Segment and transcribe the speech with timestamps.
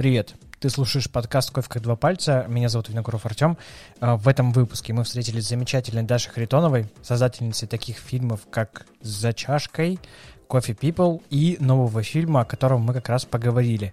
[0.00, 0.34] Привет.
[0.60, 2.46] Ты слушаешь подкаст «Кофе как два пальца».
[2.48, 3.58] Меня зовут Винокуров Артем.
[4.00, 9.34] А, в этом выпуске мы встретились с замечательной Дашей Харитоновой, создательницей таких фильмов, как «За
[9.34, 9.98] чашкой»,
[10.46, 13.92] «Кофе People» и нового фильма, о котором мы как раз поговорили.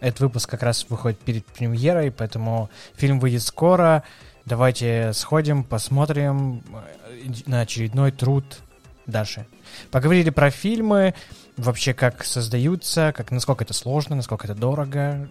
[0.00, 4.04] Этот выпуск как раз выходит перед премьерой, поэтому фильм выйдет скоро.
[4.46, 6.62] Давайте сходим, посмотрим
[7.06, 8.62] э, на очередной труд
[9.04, 9.44] Даши.
[9.90, 11.12] Поговорили про фильмы,
[11.56, 15.28] вообще как создаются, как, насколько это сложно, насколько это дорого,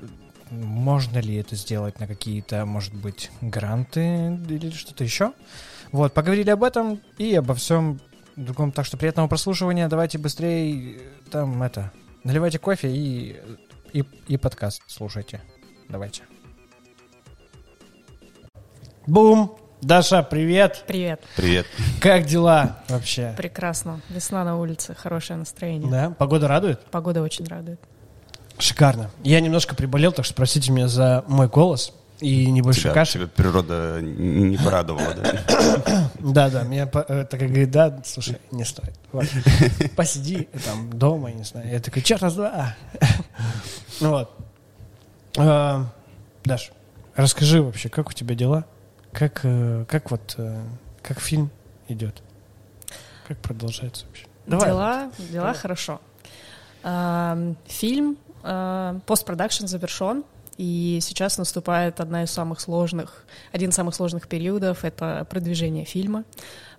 [0.49, 5.33] можно ли это сделать на какие-то, может быть, гранты или что-то еще.
[5.91, 7.99] Вот, поговорили об этом и обо всем
[8.35, 8.71] другом.
[8.71, 9.87] Так что приятного прослушивания.
[9.87, 11.91] Давайте быстрее там это,
[12.23, 13.41] наливайте кофе и,
[13.93, 15.41] и, и подкаст слушайте.
[15.89, 16.23] Давайте.
[19.07, 19.60] Бум!
[19.81, 20.83] Даша, привет!
[20.85, 21.21] Привет.
[21.35, 21.65] Привет.
[21.99, 23.33] Как дела вообще?
[23.35, 23.99] Прекрасно.
[24.09, 25.89] Весна на улице, хорошее настроение.
[25.89, 26.09] Да?
[26.11, 26.79] Погода радует?
[26.91, 27.79] Погода очень радует.
[28.59, 29.09] Шикарно.
[29.23, 33.21] Я немножко приболел, так что простите меня за мой голос и небольшой Тебя, кашель.
[33.21, 36.11] тебя природа не порадовала, да?
[36.19, 38.93] Да, да, меня э, так и говорит, да, слушай, не стоит.
[39.11, 39.25] Вот.
[39.95, 41.67] Посиди там дома, не знаю.
[41.71, 42.75] Я такой, черт раз два.
[43.99, 44.31] Ну Вот.
[45.39, 45.87] А,
[46.45, 46.71] Даш,
[47.15, 48.65] расскажи вообще, как у тебя дела?
[49.13, 50.63] Как, э, как вот, э,
[51.01, 51.49] как фильм
[51.87, 52.21] идет?
[53.27, 54.25] Как продолжается вообще?
[54.45, 54.67] Давай.
[54.67, 55.53] Дела, дела Давай.
[55.55, 56.01] хорошо.
[57.67, 60.23] Фильм, а, постпродакшн завершен,
[60.57, 66.23] и сейчас наступает одна из самых сложных, один из самых сложных периодов— это продвижение фильма.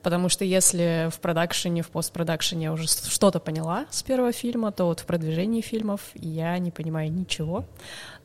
[0.02, 4.84] Потому что если в продакшене, в постпродакшене я уже что-то поняла с первого фильма, то
[4.86, 7.64] вот в продвижении фильмов я не понимаю ничего.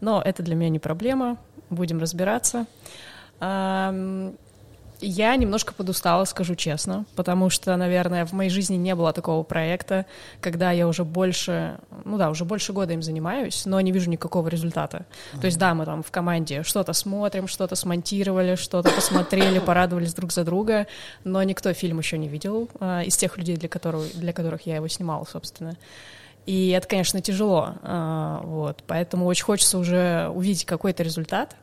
[0.01, 1.37] Но это для меня не проблема,
[1.69, 2.65] будем разбираться.
[4.99, 10.07] Я немножко подустала, скажу честно, потому что, наверное, в моей жизни не было такого проекта,
[10.41, 14.47] когда я уже больше, ну да, уже больше года им занимаюсь, но не вижу никакого
[14.47, 15.05] результата.
[15.39, 20.31] То есть, да, мы там в команде что-то смотрим, что-то смонтировали, что-то посмотрели, порадовались друг
[20.31, 20.87] за друга,
[21.23, 24.77] но никто фильм еще не видел а, из тех людей, для которых, для которых я
[24.77, 25.77] его снимала, собственно.
[26.47, 31.55] И это, конечно, тяжело, а, вот, поэтому очень хочется уже увидеть какой-то результат.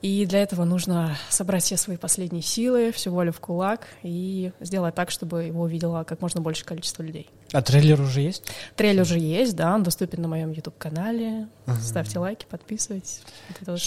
[0.00, 4.94] И для этого нужно собрать все свои последние силы, всю волю в кулак и сделать
[4.94, 7.28] так, чтобы его увидело как можно больше количество людей.
[7.52, 8.44] А трейлер уже есть?
[8.76, 11.48] Трейлер уже есть, да, он доступен на моем YouTube-канале.
[11.82, 13.22] Ставьте лайки, подписывайтесь.
[13.48, 13.80] Вот это вот.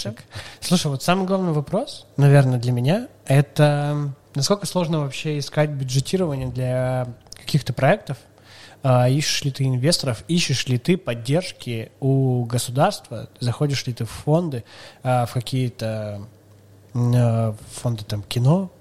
[0.60, 7.08] Слушай, вот самый главный вопрос, наверное, для меня, это насколько сложно вообще искать бюджетирование для
[7.34, 8.18] каких-то проектов?
[8.84, 14.10] А, Ищешь ли ты инвесторов, ищешь ли ты поддержки у государства, заходишь ли ты в
[14.10, 14.64] фонды,
[15.04, 16.28] а, в какие-то
[16.94, 18.72] а, фонды там кино,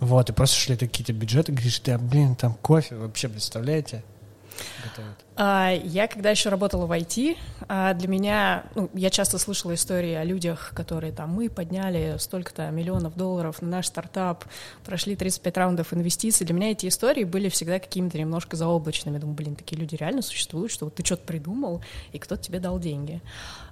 [0.00, 4.04] вот, и просишь ли ты какие-то бюджеты, говоришь, да, блин, там кофе, вообще, представляете?
[4.84, 5.24] Готовят.
[5.36, 7.36] А, Я когда еще работала в IT,
[7.68, 12.70] а, для меня, ну, я часто слышала истории о людях, которые там, мы подняли столько-то
[12.70, 14.44] миллионов долларов на наш стартап,
[14.84, 16.46] прошли 35 раундов инвестиций.
[16.46, 19.18] Для меня эти истории были всегда какими-то немножко заоблачными.
[19.18, 21.82] Думаю, блин, такие люди реально существуют, что вот ты что-то придумал,
[22.12, 23.20] и кто-то тебе дал деньги.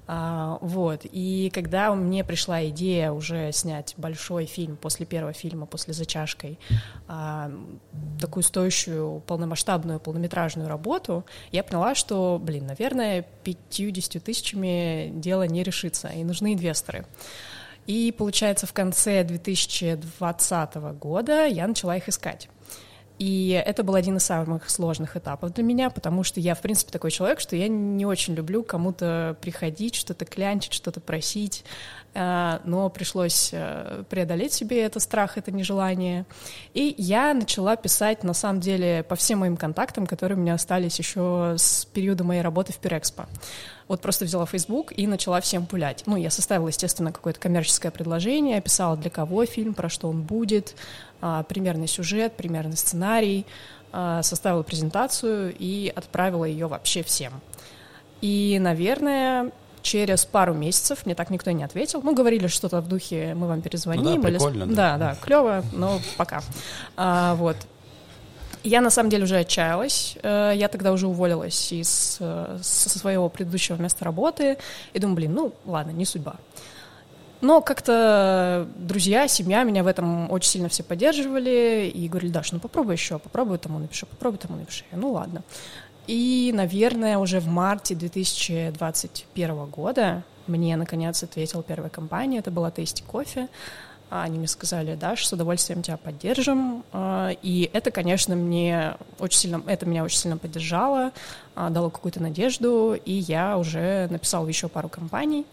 [0.06, 1.02] А, вот.
[1.04, 6.58] И когда мне пришла идея уже снять большой фильм после первого фильма, после «За чашкой»,
[7.08, 7.50] а,
[8.20, 16.08] такую стоящую полномасштабную полнометражную работу, я поняла, что, блин, наверное, 50 тысячами дело не решится,
[16.08, 17.06] и нужны инвесторы.
[17.86, 22.48] И, получается, в конце 2020 года я начала их искать.
[23.18, 26.92] И это был один из самых сложных этапов для меня, потому что я, в принципе,
[26.92, 31.64] такой человек, что я не очень люблю кому-то приходить, что-то клянчить, что-то просить,
[32.16, 36.24] но пришлось э, преодолеть себе это страх, это нежелание.
[36.72, 40.98] И я начала писать, на самом деле, по всем моим контактам, которые у меня остались
[40.98, 43.26] еще с периода моей работы в Пирэкспо.
[43.88, 46.04] Вот просто взяла Facebook и начала всем пулять.
[46.06, 50.74] Ну, я составила, естественно, какое-то коммерческое предложение, описала, для кого фильм, про что он будет,
[51.20, 53.46] а, примерный сюжет, примерный сценарий,
[53.92, 57.32] а, составила презентацию и отправила ее вообще всем.
[58.20, 59.52] И, наверное,
[59.86, 62.00] через пару месяцев мне так никто не ответил.
[62.02, 64.02] Ну, говорили что-то в духе «мы вам перезвоним».
[64.02, 64.98] Ну да, или прикольно, Да, да.
[64.98, 66.42] да, клево, но пока.
[66.96, 67.56] А, вот.
[68.64, 70.16] Я на самом деле уже отчаялась.
[70.24, 74.58] Э, Я тогда уже уволилась из э, со своего предыдущего места работы
[74.92, 76.34] и думаю, блин, ну ладно, не судьба.
[77.40, 82.58] Но как-то друзья, семья меня в этом очень сильно все поддерживали и говорили, Даш, ну
[82.58, 84.84] попробуй еще, попробуй тому напиши, попробуй тому напиши.
[84.90, 85.42] Ну ладно.
[86.06, 93.04] И, наверное, уже в марте 2021 года мне, наконец, ответила первая компания, это была Tasty
[93.04, 93.48] Кофе.
[94.08, 96.84] А Они мне сказали, да, с удовольствием тебя поддержим.
[96.92, 101.10] А, И это, конечно, мне очень сильно, это меня очень сильно поддержало,
[101.56, 105.44] а, дало какую-то надежду, и я уже написала еще пару компаний.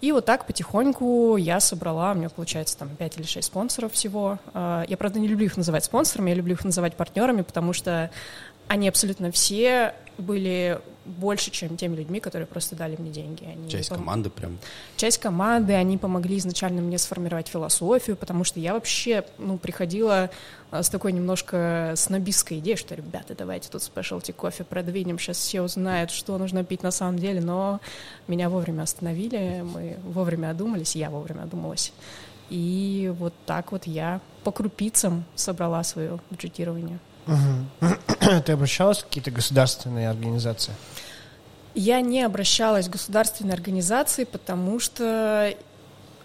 [0.00, 4.38] И вот так потихоньку я собрала, у меня получается там 5 или 6 спонсоров всего.
[4.54, 8.10] Я, правда, не люблю их называть спонсорами, я люблю их называть партнерами, потому что
[8.68, 13.44] они абсолютно все были больше, чем теми людьми, которые просто дали мне деньги.
[13.44, 14.58] Они Часть пом- команды прям.
[14.96, 20.30] часть команды, они помогли изначально мне сформировать философию, потому что я вообще, ну, приходила
[20.70, 25.62] а, с такой немножко снобистской идеей, что, ребята, давайте тут спешлти кофе продвинем, сейчас все
[25.62, 27.80] узнают, что нужно пить на самом деле, но
[28.26, 31.92] меня вовремя остановили, мы вовремя одумались, я вовремя одумалась.
[32.48, 36.98] И вот так вот я по крупицам собрала свое бюджетирование.
[38.44, 40.74] Ты обращалась в какие-то государственные организации?
[41.74, 45.54] Я не обращалась в государственные организации, потому что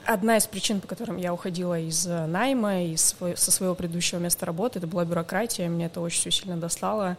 [0.05, 4.45] одна из причин, по которым я уходила из э, найма, свой- со своего предыдущего места
[4.45, 7.17] работы, это была бюрократия, мне это очень все сильно достало.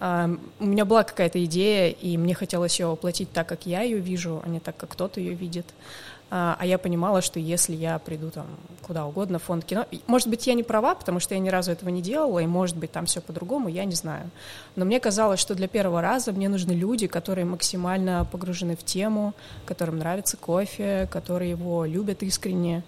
[0.00, 4.42] У меня была какая-то идея, и мне хотелось ее воплотить так, как я ее вижу,
[4.44, 5.66] а не так, как кто-то ее видит.
[6.34, 8.46] А а я понимала, что если я приду там
[8.80, 9.84] куда угодно, в фонд кино...
[10.06, 12.78] Может быть, я не права, потому что я ни разу этого не делала, и может
[12.78, 14.30] быть там все по-другому, я не знаю.
[14.74, 19.34] Но мне казалось, что для первого раза мне нужны люди, которые максимально погружены в тему,
[19.66, 22.82] которым нравится кофе, которые его любят искренне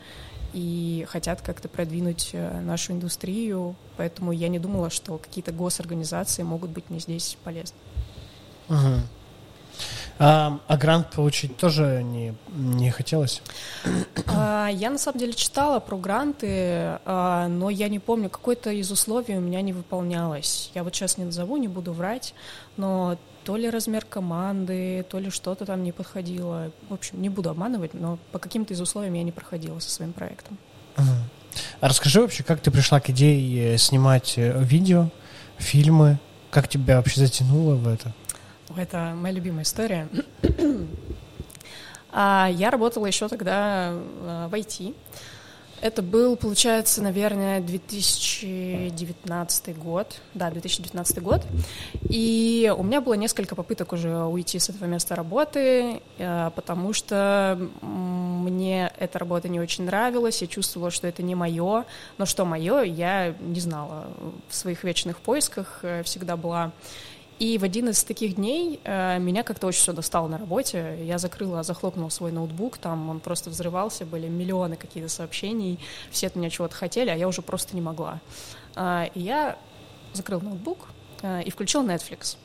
[0.54, 3.76] и хотят как-то продвинуть э, нашу индустрию.
[3.98, 7.76] Поэтому я не думала, что какие-то госорганизации могут быть мне здесь полезны.
[8.68, 9.02] Мгм.
[10.18, 13.42] А, а грант получить тоже не, не хотелось?
[14.28, 18.90] А, Я на самом деле читала про гранты, а, но я не помню, какое-то из
[18.90, 20.70] условий у меня не выполнялось.
[20.74, 22.34] Я вот сейчас не назову, не буду врать,
[22.76, 26.70] но то ли размер команды, то ли что-то там не подходило.
[26.88, 30.12] В общем, не буду обманывать, но по каким-то из условий я не проходила со своим
[30.12, 30.58] проектом.
[31.80, 35.10] А расскажи вообще, как ты пришла к идее э, снимать э, видео,
[35.58, 36.18] фильмы?
[36.50, 38.12] Как тебя вообще затянуло в это?
[38.76, 40.08] Это моя любимая история.
[42.16, 44.94] А, Я работала еще тогда э, в IT.
[45.80, 50.20] Это был, получается, наверное, 2019 год.
[50.32, 51.42] Да, 2019 год.
[52.08, 57.58] И у меня было несколько попыток уже уйти с этого места работы, э, потому что
[57.82, 61.84] мне эта работа не очень нравилась, я чувствовала, что это не мое.
[62.16, 64.06] Но что мое, я не знала.
[64.48, 66.70] В своих вечных поисках э, всегда была.
[67.38, 70.98] И в один из таких дней э, меня как-то очень все достало на работе.
[71.02, 76.36] Я закрыла, захлопнула свой ноутбук, там он просто взрывался, были миллионы каких-то сообщений, все от
[76.36, 78.20] меня чего-то хотели, а я уже просто не могла.
[78.76, 79.58] А, и я
[80.12, 80.88] закрыла ноутбук
[81.22, 82.36] э, и включила Netflix.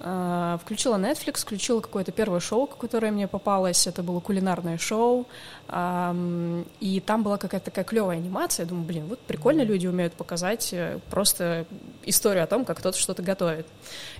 [0.00, 3.86] Э, Включила Netflix, включила какое-то первое шоу, которое мне попалось.
[3.86, 5.26] Это было кулинарное шоу.
[5.68, 8.64] И там была какая-то такая клевая анимация.
[8.64, 11.66] Я думаю, блин, вот прикольно люди умеют показать э, просто
[12.04, 13.66] историю о том, как кто-то что-то готовит.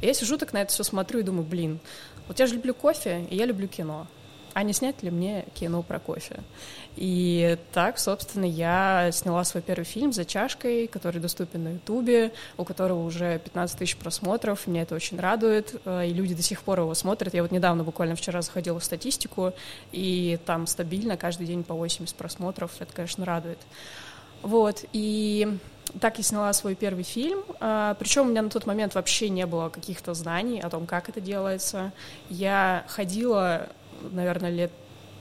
[0.01, 1.81] И я сижу так на это все смотрю и думаю, блин,
[2.29, 4.07] вот я же люблю кофе, и я люблю кино.
[4.55, 6.41] А не снять ли мне кино про кофе?
[6.95, 12.65] И так, собственно, я сняла свой первый фильм «За чашкой», который доступен на Ютубе, у
[12.65, 14.69] которого уже 15 тысяч просмотров.
[14.69, 17.35] Меня это очень радует, э, и люди до сих пор его смотрят.
[17.35, 19.53] Я вот недавно, буквально вчера, заходила в статистику,
[19.91, 22.71] и там стабильно каждый день по 80 просмотров.
[22.79, 23.59] Это, конечно, радует.
[24.43, 25.59] Вот, и
[26.01, 27.41] так я сняла свой первый фильм.
[27.61, 31.09] А, Причем у меня на тот момент вообще не было каких-то знаний о том, как
[31.09, 31.93] это делается.
[32.29, 33.69] Я ходила,
[34.13, 34.71] наверное, лет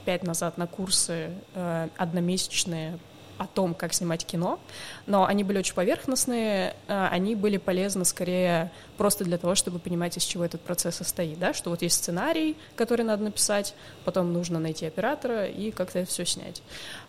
[0.04, 2.98] пять назад на курсы э, одномесячные
[3.36, 4.60] о том, как снимать кино,
[5.06, 10.16] но они были очень поверхностные, э, они были полезны скорее просто для того, чтобы понимать,
[10.16, 14.60] из чего этот процесс состоит, да, что вот есть сценарий, который надо написать, потом нужно
[14.60, 16.62] найти оператора и как-то это все снять.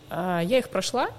[0.09, 1.09] А, Я их прошла,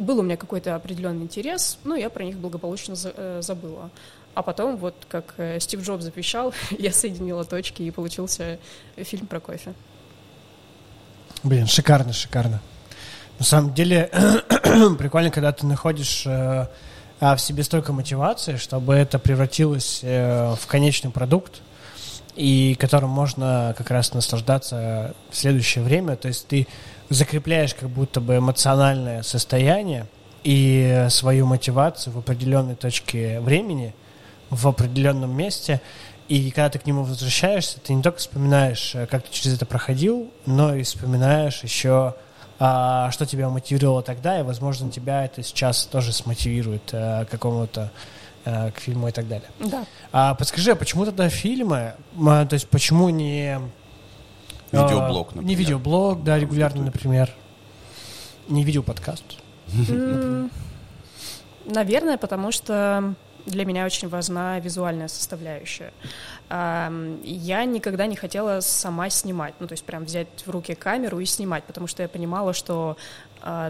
[0.00, 3.90] был у меня какой-то определенный интерес, но я про них благополучно за- э, забыла.
[4.34, 8.58] А потом, вот как э, Стив Джобс запрещал, я соединила точки, и получился
[8.96, 9.74] фильм про кофе.
[11.42, 12.60] Блин, шикарно, шикарно.
[13.38, 14.10] На самом деле,
[14.98, 16.66] прикольно, когда ты находишь э,
[17.20, 21.60] а, в себе столько мотивации, чтобы это превратилось э, в конечный продукт,
[22.36, 26.16] и которым можно как раз наслаждаться в следующее время.
[26.16, 26.66] То есть ты
[27.08, 30.06] закрепляешь как будто бы эмоциональное состояние
[30.42, 33.94] и свою мотивацию в определенной точке времени,
[34.54, 35.80] в определенном месте.
[36.28, 39.66] И когда ты к нему возвращаешься, ты не только вспоминаешь, э, как ты через это
[39.66, 42.14] проходил, но и вспоминаешь еще,
[42.58, 47.90] а, что тебя мотивировало тогда, и, возможно, тебя это сейчас тоже смотивирует э, к какому-то
[48.46, 49.48] э, к фильму и так далее.
[49.60, 49.84] Да.
[50.12, 51.94] А подскажи, а почему тогда фильмы?
[52.26, 53.60] А, То есть почему не...
[54.72, 55.48] Видеоблог, например.
[55.48, 57.30] Не видеоблог, да, регулярно, например.
[58.48, 59.24] Не видеоподкаст.
[61.66, 63.14] Наверное, потому что
[63.46, 65.92] для меня очень важна визуальная составляющая.
[66.50, 71.24] Я никогда не хотела сама снимать, ну, то есть прям взять в руки камеру и
[71.24, 72.96] снимать, потому что я понимала, что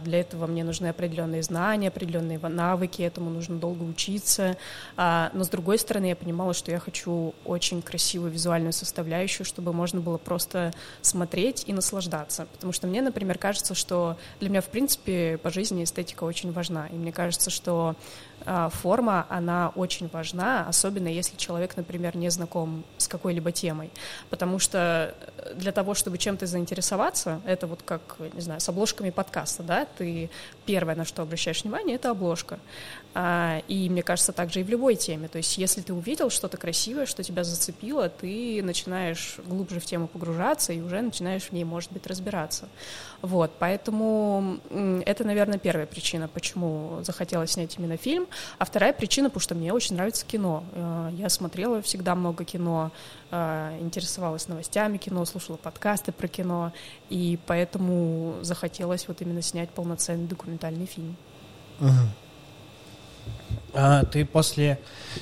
[0.04, 4.56] для этого мне нужны определенные знания, определенные навыки, этому нужно долго учиться.
[4.96, 9.72] А, но с другой стороны, я понимала, что я хочу очень красивую визуальную составляющую, чтобы
[9.72, 12.46] можно было просто смотреть и наслаждаться.
[12.52, 16.86] Потому что мне, например, кажется, что для меня, в принципе, по жизни эстетика очень важна.
[16.88, 17.96] И мне кажется, что
[18.46, 23.90] а, форма, она очень важна, особенно если человек, например, не знаком с какой-либо темой.
[24.30, 25.14] Потому что
[25.56, 30.30] для того, чтобы чем-то заинтересоваться, это вот как, не знаю, с обложками подкаста, да, ты
[30.66, 32.58] первое, на что обращаешь внимание, это обложка.
[33.16, 35.28] А, и мне кажется, также и в любой теме.
[35.28, 40.08] То есть если ты увидел что-то красивое, что тебя зацепило, ты начинаешь глубже в тему
[40.08, 42.68] погружаться и уже начинаешь в ней, может быть, разбираться.
[43.22, 44.58] Вот, поэтому
[45.06, 48.26] это, наверное, первая причина, почему захотелось снять именно фильм.
[48.58, 50.64] А вторая причина, потому что мне очень нравится кино.
[50.72, 52.90] Э, я смотрела всегда много кино,
[53.30, 56.72] э, интересовалась новостями кино, слушала подкасты про кино,
[57.10, 61.16] и поэтому захотелось вот именно снять полноценный документальный фильм.
[61.80, 61.90] Угу.
[63.74, 64.78] А ты после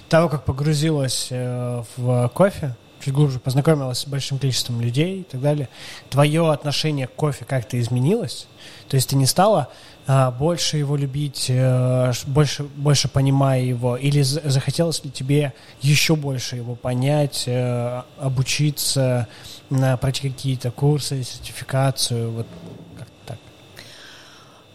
[0.09, 5.41] того, как погрузилась э, в кофе, чуть глубже познакомилась с большим количеством людей и так
[5.41, 5.69] далее,
[6.11, 8.47] твое отношение к кофе как-то изменилось?
[8.89, 9.69] То есть ты не стала
[10.07, 16.57] а, больше его любить, а, больше, больше понимая его, или захотелось ли тебе еще больше
[16.57, 19.29] его понять, а, обучиться,
[19.71, 22.47] а, пройти какие-то курсы, сертификацию, вот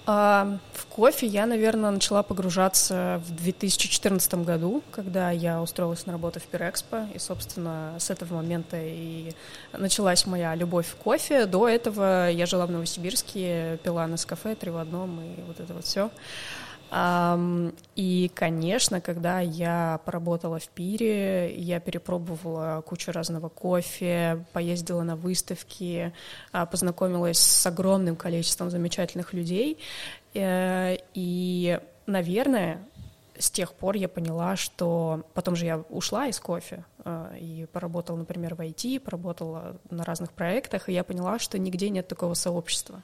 [0.09, 0.66] а, в
[0.97, 7.05] кофе я, наверное, начала погружаться в 2014 году, когда я устроилась на работу в Пирэкспо,
[7.13, 9.31] и, собственно, с этого момента и
[9.73, 11.45] началась моя любовь к кофе.
[11.45, 15.71] До этого я жила в Новосибирске, пила на кафе три в одном, и вот это
[15.75, 16.09] вот все.
[16.89, 26.13] И, конечно, когда я поработала в Пире, я перепробовала кучу разного кофе, поездила на выставки,
[26.53, 29.79] а, познакомилась с огромным количеством замечательных людей.
[30.33, 32.79] Э, и, наверное,
[33.37, 38.17] с тех пор я поняла, что потом же я ушла из кофе э, и поработала,
[38.17, 43.03] например, в IT, поработала на разных проектах, и я поняла, что нигде нет такого сообщества.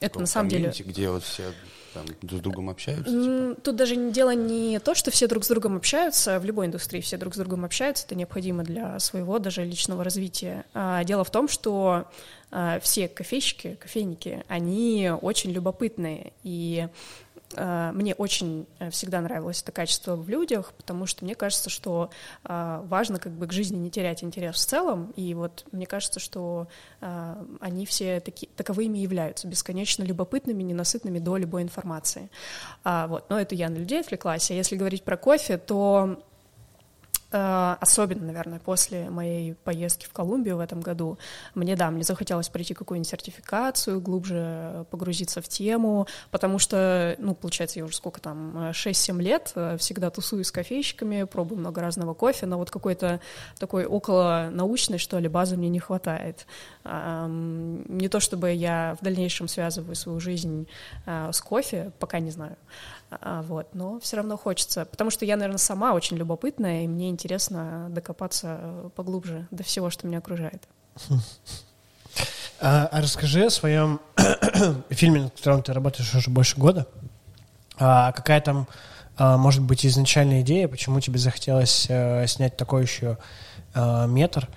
[0.00, 0.72] Это на самом деле...
[0.78, 1.52] Где вот все
[1.94, 3.10] там друг с другом общаются?
[3.10, 3.60] Типа?
[3.62, 7.16] Тут даже дело не то, что все друг с другом общаются, в любой индустрии все
[7.16, 10.64] друг с другом общаются, это необходимо для своего даже личного развития.
[10.74, 12.06] А дело в том, что
[12.50, 16.90] а, все кофейщики, кофейники, они очень любопытные, и а,
[17.56, 22.10] мне очень э, всегда нравилось это качество в людях, потому что мне кажется, что
[22.44, 26.20] а, важно как бы к жизни не терять интерес в целом, и вот мне кажется,
[26.20, 26.68] что
[27.00, 32.30] а, они все таки, таковыми являются, бесконечно любопытными, ненасытными до любой информации.
[32.84, 33.28] Вот.
[33.28, 36.29] Но это я на людей отвлеклась, а если говорить про кофе, то Э,
[37.30, 41.18] особенно, наверное, после моей поездки в Колумбию в этом году,
[41.54, 47.78] мне, да, мне захотелось пройти какую-нибудь сертификацию, глубже погрузиться в тему, потому что, ну, получается,
[47.78, 52.46] я уже сколько там, 6-7 лет э, всегда тусую с кофейщиками, пробую много разного кофе,
[52.46, 53.20] но вот какой-то
[53.58, 56.46] такой около научной, что ли, базы мне не хватает.
[56.84, 60.66] Не то чтобы я в дальнейшем связываю свою жизнь
[61.06, 62.56] э, с кофе, пока не знаю,
[63.20, 67.88] вот, но все равно хочется, потому что я, наверное, сама очень любопытная, и мне интересно
[67.90, 70.68] докопаться поглубже до всего, что меня окружает.
[72.60, 74.00] А, а расскажи о своем
[74.90, 76.86] фильме, над которым ты работаешь уже больше года.
[77.78, 78.68] А какая там,
[79.16, 83.16] а, может быть, изначальная идея, почему тебе захотелось а, снять такой еще
[83.72, 84.48] а, метр?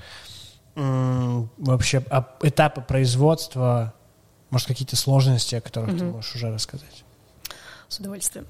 [0.76, 3.94] Вообще, а, этапы производства,
[4.50, 6.00] может, какие-то сложности, о которых mm-hmm.
[6.00, 7.03] ты можешь уже рассказать?
[7.94, 8.48] С удовольствием.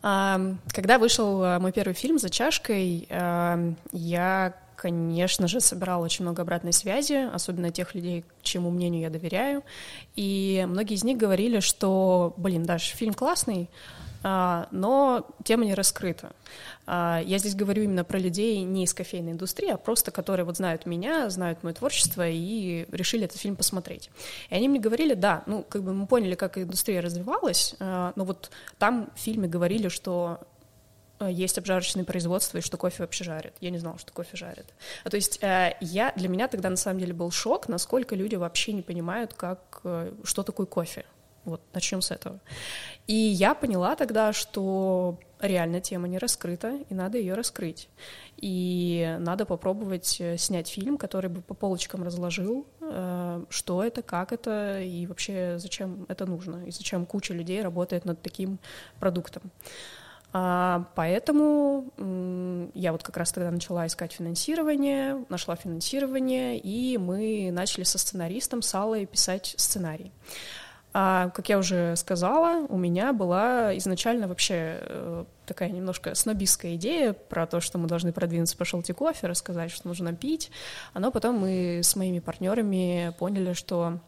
[0.00, 6.72] Когда вышел э, мой первый фильм «За чашкой», я, конечно же, собирала очень много обратной
[6.72, 9.62] связи, особенно тех людей, чему мнению я доверяю.
[10.16, 13.70] И многие из них говорили, что, блин, Даш, фильм классный,
[14.22, 16.32] но тема не раскрыта.
[16.90, 20.56] А, я здесь говорю именно про людей не из кофейной индустрии, а просто которые вот
[20.56, 24.10] знают меня, знают мое творчество и решили этот фильм посмотреть.
[24.48, 28.24] И они мне говорили, да, ну, как бы мы поняли, как индустрия развивалась, а, но
[28.24, 30.40] вот там в фильме говорили, что
[31.20, 33.52] есть обжарочное производство и что кофе вообще жарят.
[33.60, 34.66] Я не знала, что кофе жарят.
[35.04, 38.72] А, то есть я, для меня тогда на самом деле был шок, насколько люди вообще
[38.72, 41.04] не понимают, как, э, что такое кофе.
[41.44, 42.40] Вот начнем с этого.
[43.06, 47.88] И я поняла тогда, что реально тема не раскрыта, и надо ее раскрыть.
[48.36, 54.32] И надо попробовать э, снять фильм, который бы по полочкам разложил э, что это, как
[54.32, 58.58] это и вообще зачем это нужно, и зачем куча людей работает над таким
[59.00, 59.42] продуктом.
[60.30, 61.90] А, поэтому
[62.74, 68.60] я вот как раз тогда начала искать финансирование, нашла финансирование, и мы начали со сценаристом
[68.60, 70.12] Салой писать сценарий.
[70.94, 77.12] А, как я уже сказала, у меня была изначально вообще э, такая немножко снобистская идея
[77.12, 80.50] про то, что мы должны продвинуться по шелти кофе, рассказать, что нужно пить.
[80.94, 84.00] Но потом мы с моими партнерами поняли, что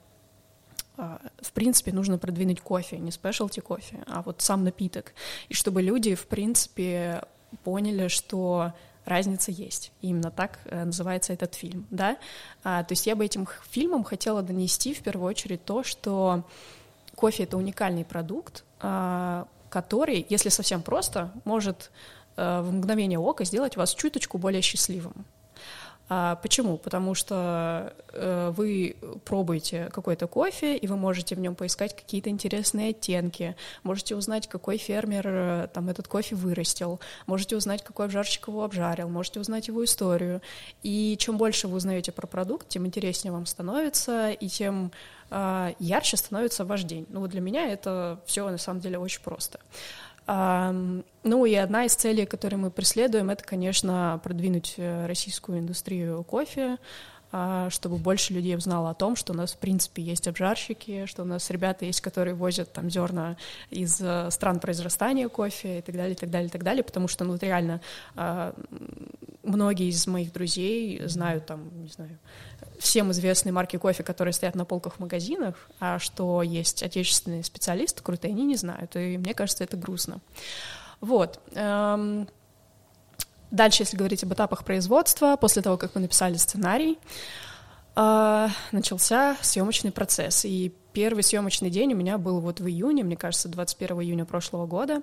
[0.96, 5.14] а, в принципе, нужно продвинуть кофе, не спешлти кофе, а вот сам напиток.
[5.49, 7.22] И чтобы люди, в принципе,
[7.64, 8.72] поняли, что
[9.10, 9.92] разница есть.
[10.00, 12.16] И именно так э, называется этот фильм, да.
[12.64, 16.44] А, то есть я бы этим фильмом хотела донести в первую очередь то, что
[17.14, 21.90] кофе— это уникальный продукт, а, который, если совсем просто, может
[22.36, 25.26] а, в мгновение ока сделать вас чуточку более счастливым.
[26.12, 26.76] А почему?
[26.76, 32.90] Потому что э, вы пробуете какой-то кофе, и вы можете в нем поискать какие-то интересные
[32.90, 36.98] оттенки, можете узнать, какой фермер э, там этот кофе вырастил,
[37.28, 40.42] можете узнать, какой обжарщик его обжарил, можете узнать его историю.
[40.82, 44.90] И чем больше вы узнаете про продукт, тем интереснее вам становится, и тем
[45.30, 47.06] э, ярче становится ваш день.
[47.08, 49.60] Ну вот для меня это все на самом деле очень просто.
[50.26, 56.78] Ну и одна из целей, которые мы преследуем, это, конечно, продвинуть э, российскую индустрию кофе,
[57.30, 61.25] чтобы больше людей узнало о том, что у нас, в принципе, есть обжарщики, что у
[61.25, 63.37] нас ребята есть, которые возят там зерна
[63.70, 67.06] из э, стран произрастания кофе и так далее, и так далее, и так далее, потому
[67.06, 67.80] что, ну, вот реально,
[68.16, 68.54] а,
[69.42, 72.18] многие из моих друзей знают там, не знаю,
[72.78, 78.02] всем известные марки кофе, которые стоят на полках в магазинах, а что есть отечественные специалисты
[78.02, 80.20] крутые, они не знают, и мне кажется, это грустно.
[81.00, 81.40] Вот.
[83.50, 86.99] Дальше, если говорить об этапах производства, после того, как мы написали сценарий,
[87.97, 90.45] э, начался съемочный процесс.
[90.45, 94.66] И первый съемочный день у меня был вот в июне, мне кажется, 21 июня прошлого
[94.66, 95.02] года.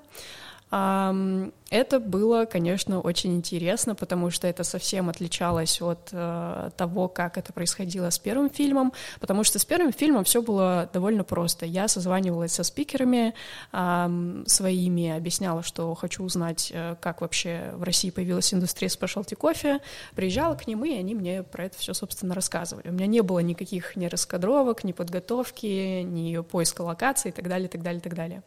[0.70, 7.52] Это было, конечно, очень интересно, потому что это совсем отличалось от э, того, как это
[7.52, 11.66] происходило с первым фильмом, потому что с первым фильмом все было довольно просто.
[11.66, 13.34] Я созванивалась со спикерами
[13.72, 19.80] своими, объясняла, что хочу узнать, э, как вообще в России появилась индустрия спешлти кофе,
[20.16, 22.88] приезжала к ним, и они мне про это все, собственно, рассказывали.
[22.90, 27.68] У меня не было никаких ни раскадровок, ни подготовки, ни поиска локаций и так далее,
[27.68, 28.44] так далее, так далее.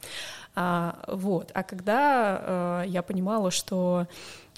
[0.55, 1.51] А, вот.
[1.55, 2.10] А когда
[2.85, 4.07] э, я понимала, что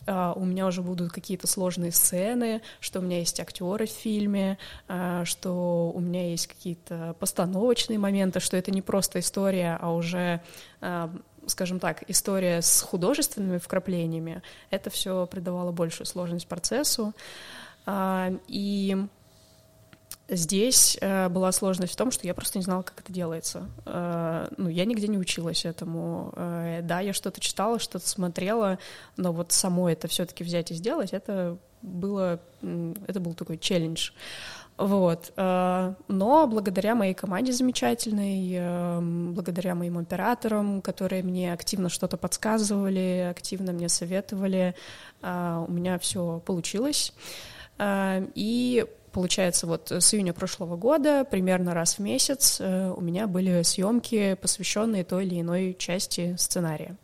[0.04, 4.58] Uh, у меня уже будут какие-то сложные сцены, что у меня есть актеры в фильме,
[4.88, 10.40] uh, что у меня есть какие-то постановочные моменты, что это не просто история, а уже,
[11.46, 14.42] скажем так, история с художественными вкраплениями.
[14.70, 17.14] Это все придавало большую сложность процессу.
[17.88, 19.06] И
[20.34, 23.68] Здесь э, была сложность в том, что я просто не знала, как это делается.
[23.84, 26.32] Э, ну, я нигде не училась этому.
[26.34, 28.78] Э, да, я что-то читала, что-то смотрела,
[29.18, 34.12] но вот само это все-таки взять и сделать, это было, это был такой челлендж.
[34.78, 35.32] Вот.
[35.36, 39.00] Но благодаря моей команде замечательной,
[39.32, 44.74] благодаря моим операторам, которые мне активно что-то подсказывали, активно мне советовали,
[45.20, 45.26] у
[45.70, 47.12] меня все получилось.
[47.78, 53.62] И Получается, вот с июня прошлого года примерно раз в месяц э, у меня были
[53.62, 56.96] съемки, посвященные той или иной части сценария.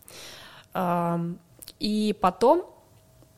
[1.79, 2.65] И потом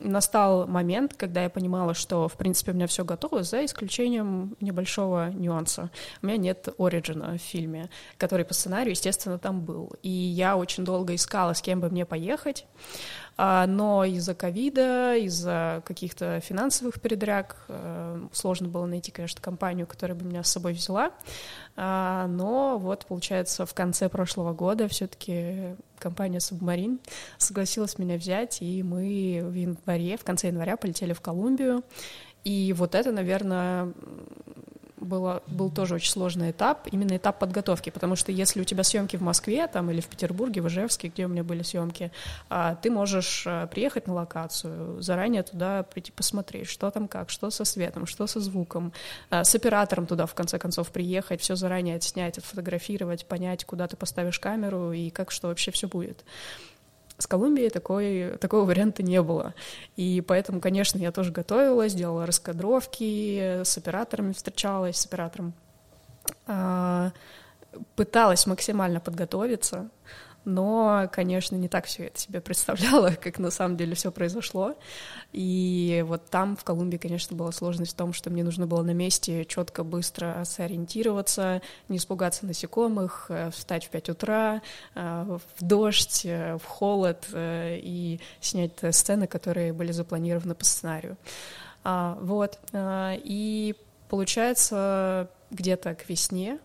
[0.01, 5.29] настал момент, когда я понимала, что, в принципе, у меня все готово, за исключением небольшого
[5.29, 5.89] нюанса.
[6.21, 9.93] У меня нет оригина в фильме, который по сценарию, естественно, там был.
[10.03, 12.65] И я очень долго искала, с кем бы мне поехать.
[13.37, 20.17] А, но из-за ковида, из-за каких-то финансовых передряг э, сложно было найти, конечно, компанию, которая
[20.17, 21.11] бы меня с собой взяла.
[21.75, 26.99] А, но вот, получается, в конце прошлого года все-таки компания Submarine
[27.37, 31.83] согласилась меня взять, и мы в январе, в конце января полетели в Колумбию.
[32.43, 33.93] И вот это, наверное,
[35.01, 39.17] было, был тоже очень сложный этап, именно этап подготовки, потому что если у тебя съемки
[39.17, 42.11] в Москве там, или в Петербурге, в Ижевске, где у меня были съемки,
[42.49, 47.49] а, ты можешь а, приехать на локацию, заранее туда прийти посмотреть, что там как, что
[47.49, 48.93] со светом, что со звуком,
[49.29, 53.97] а, с оператором туда, в конце концов, приехать, все заранее отснять, отфотографировать, понять, куда ты
[53.97, 56.23] поставишь камеру и как что вообще все будет.
[57.21, 59.53] С Колумбией такой, такого варианта не было.
[59.95, 65.53] И поэтому, конечно, я тоже готовилась, делала раскадровки, с операторами встречалась, с оператором.
[66.47, 67.11] А,
[67.95, 69.89] пыталась максимально подготовиться,
[70.43, 74.75] но, конечно, не так все это себе представляла, как на самом деле все произошло.
[75.31, 78.91] И вот там, в Колумбии, конечно, была сложность в том, что мне нужно было на
[78.91, 84.61] месте четко, быстро сориентироваться, не испугаться насекомых, э, встать в 5 утра,
[84.95, 91.17] э, в дождь, э, в холод и снять сцены, которые были запланированы по сценарию.
[91.83, 92.59] А, вот.
[92.73, 93.75] И
[94.09, 96.59] получается, где-то к весне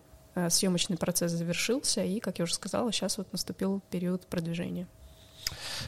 [0.49, 4.87] съемочный процесс завершился, и, как я уже сказала, сейчас вот наступил период продвижения.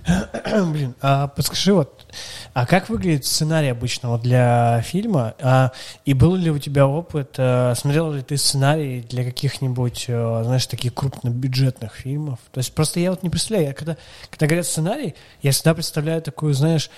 [0.72, 2.06] Блин, а подскажи вот,
[2.54, 5.36] а как выглядит сценарий обычного для фильма?
[5.40, 5.72] А,
[6.06, 10.68] и был ли у тебя опыт, а, смотрел ли ты сценарий для каких-нибудь, а, знаешь,
[10.68, 12.40] таких крупнобюджетных фильмов?
[12.52, 13.98] То есть просто я вот не представляю, я когда,
[14.30, 16.90] когда говорят сценарий, я всегда представляю такую, знаешь,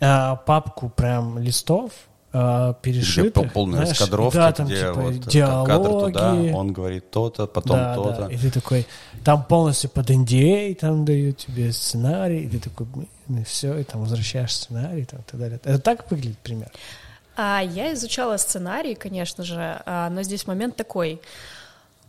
[0.00, 1.92] а, папку прям листов,
[2.32, 3.44] э, перешитых.
[3.44, 5.68] Где полная знаешь, раскадровка, да, там, где типа, вот диалоги.
[5.68, 8.22] кадр туда, он говорит то-то, потом да, то-то.
[8.22, 8.32] Да.
[8.32, 8.86] И ты такой,
[9.24, 12.86] там полностью под NDA, там дают тебе сценарий, и ты такой,
[13.28, 15.60] и все, и там возвращаешь сценарий, там, и так далее.
[15.64, 16.70] Это так выглядит пример?
[17.36, 21.20] А, я изучала сценарий, конечно же, а, но здесь момент такой.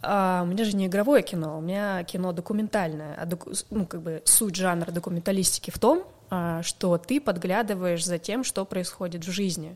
[0.01, 3.15] А, у меня же не игровое кино, у меня кино документальное.
[3.15, 8.17] А доку, ну, как бы суть жанра документалистики в том, а, что ты подглядываешь за
[8.17, 9.75] тем, что происходит в жизни.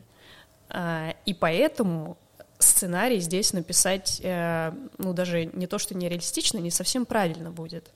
[0.72, 2.16] А, и поэтому
[2.58, 7.90] сценарий здесь написать, э, ну, даже не то, что нереалистично, не совсем правильно будет.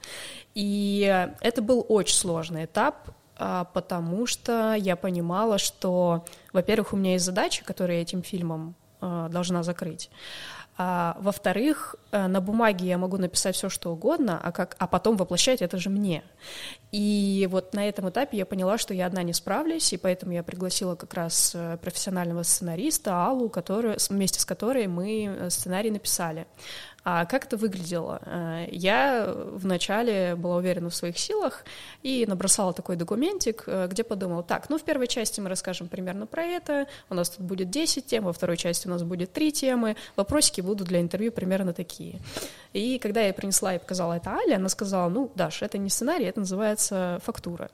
[0.55, 3.09] И это был очень сложный этап,
[3.39, 8.75] а, потому что я понимала, что, во-первых, у меня есть задачи, которые я этим фильмом
[9.01, 10.11] э, должна закрыть.
[10.79, 15.17] А, во-вторых, э, на бумаге я могу написать все, что угодно, а, как, а потом
[15.17, 16.23] воплощать это же мне.
[16.93, 20.43] И вот на этом этапе я поняла, что я одна не справлюсь, и поэтому я
[20.43, 26.47] пригласила как раз э, профессионального сценариста Аллу, который, вместе с которой мы э, сценарий написали.
[27.09, 28.21] А как это выглядело?
[28.27, 31.65] Э, я вначале была уверена в своих силах
[32.03, 36.27] и набросала такой документик, э, где подумала, так, ну в первой части мы расскажем примерно
[36.27, 39.53] про это, у нас тут будет 10 тем, во второй части у нас будет 3
[39.53, 42.19] темы, вопросики будут для интервью примерно такие.
[42.73, 46.25] И когда я принесла и показала это Але, она сказала, ну, Даш, это не сценарий,
[46.25, 47.71] это называется фактура.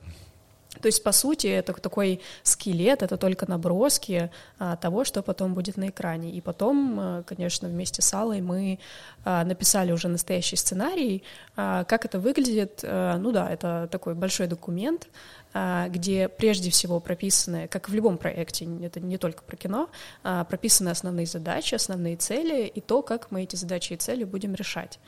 [0.83, 5.77] То есть, по сути, это такой скелет, это только наброски а, того, что потом будет
[5.77, 6.29] на экране.
[6.29, 8.79] И потом, а, конечно, вместе с Аллой мы
[9.23, 11.23] а, написали уже настоящий сценарий.
[11.55, 12.83] Как это выглядит?
[12.83, 15.07] Ну да, это такой большой документ,
[15.53, 19.89] где прежде всего прописаны, как в любом проекте, это не только про кино,
[20.23, 24.99] прописаны основные задачи, основные цели и то, как мы эти задачи и цели будем решать.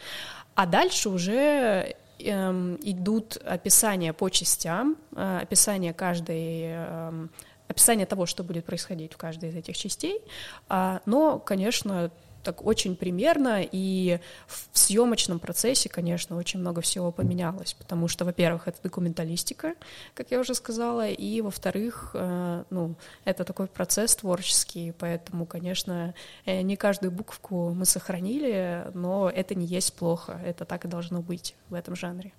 [0.54, 7.30] А дальше уже Эм, идут описания по частям, э, описание каждой эм,
[7.68, 10.22] описание того, что будет происходить в каждой из этих частей,
[10.70, 12.12] а, но, конечно,
[12.46, 18.68] так очень примерно, и в съемочном процессе, конечно, очень много всего поменялось, потому что, во-первых,
[18.68, 19.74] это документалистика,
[20.14, 26.14] как я уже сказала, и, во-вторых, э, ну, это такой процесс творческий, поэтому, конечно,
[26.46, 31.22] э, не каждую буковку мы сохранили, но это не есть плохо, это так и должно
[31.22, 32.32] быть в этом жанре.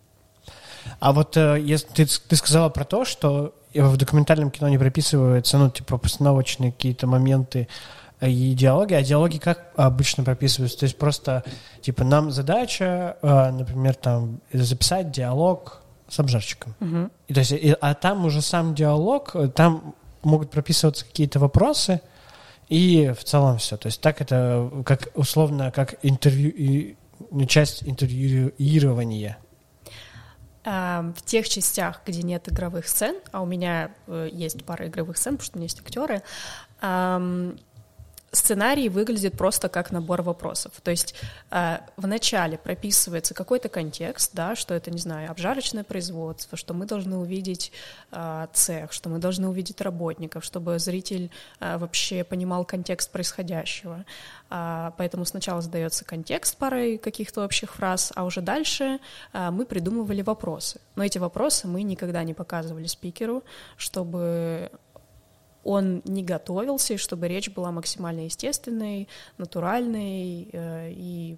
[1.01, 5.59] А вот э, если ты, ты сказала про то, что в документальном кино не прописываются,
[5.59, 7.67] ну, типа, постановочные какие-то моменты,
[8.21, 10.79] и диалоги, а диалоги как обычно прописываются?
[10.79, 11.45] То есть просто,
[11.83, 16.75] типа, нам задача, э, например, там, записать диалог с обжарщиком.
[16.81, 17.11] Угу.
[17.29, 22.01] И, то есть, и, а там уже сам диалог, там могут прописываться какие-то вопросы,
[22.69, 23.77] и в целом все.
[23.77, 26.97] То есть так это как условно, как интервью, и,
[27.47, 29.39] часть интервьюирования.
[30.65, 35.35] В тех частях, где нет игровых сцен, а у меня э, есть пара игровых сцен,
[35.35, 36.23] потому что у меня есть актеры,
[38.33, 40.73] сценарий выглядит просто как набор вопросов.
[40.83, 41.15] То есть
[41.51, 47.17] э, вначале прописывается какой-то контекст, да, что это, не знаю, обжарочное производство, что мы должны
[47.17, 47.73] увидеть
[48.13, 54.05] э, цех, что мы должны увидеть работников, чтобы зритель э, вообще понимал контекст происходящего.
[54.51, 58.99] Э, поэтому сначала задается контекст парой каких-то общих фраз, а уже дальше
[59.33, 60.81] э, мы придумывали вопросы.
[60.95, 63.45] Но эти вопросы мы никогда не показывали спикеру,
[63.77, 64.71] чтобы
[65.67, 71.37] он не готовился, и чтобы речь была максимально естественной, натуральной, э, и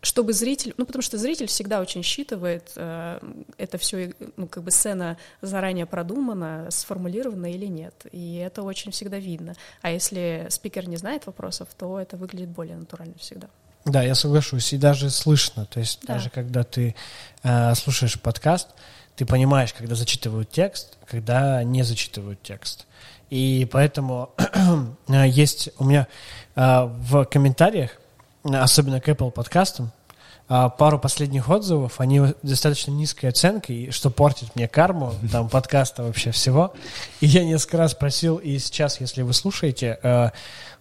[0.00, 3.20] чтобы зритель, ну потому что зритель всегда очень считывает, э,
[3.58, 9.18] это все, ну как бы сцена заранее продумана, сформулирована или нет, и это очень всегда
[9.18, 9.54] видно.
[9.82, 13.48] А если спикер не знает вопросов, то это выглядит более натурально всегда.
[13.84, 16.14] Да, я соглашусь, и даже слышно, то есть да.
[16.14, 16.94] даже когда ты
[17.42, 18.68] э, слушаешь подкаст,
[19.16, 22.86] ты понимаешь, когда зачитывают текст, когда не зачитывают текст.
[23.30, 24.30] И поэтому
[25.08, 26.08] есть у меня
[26.56, 27.92] а, в комментариях,
[28.42, 29.92] особенно к Apple подкастам,
[30.48, 36.72] пару последних отзывов, они достаточно низкой оценкой, что портит мне карму, там, подкаста вообще всего.
[37.20, 40.30] И я несколько раз просил, и сейчас, если вы слушаете, э,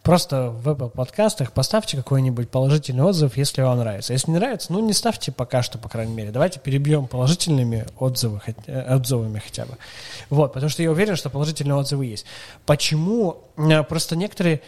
[0.03, 4.13] просто в Apple подкастах поставьте какой-нибудь положительный отзыв, если вам нравится.
[4.13, 6.32] Если не нравится, ну, не ставьте пока что, по крайней мере.
[6.32, 9.77] Давайте перебьем положительными отзывы, э, отзывами хотя бы.
[10.30, 12.25] Вот, потому что я уверен, что положительные отзывы есть.
[12.65, 13.43] Почему?
[13.58, 14.62] Э, просто некоторые...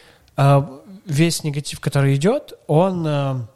[1.05, 3.47] Весь негатив, который идет, он а,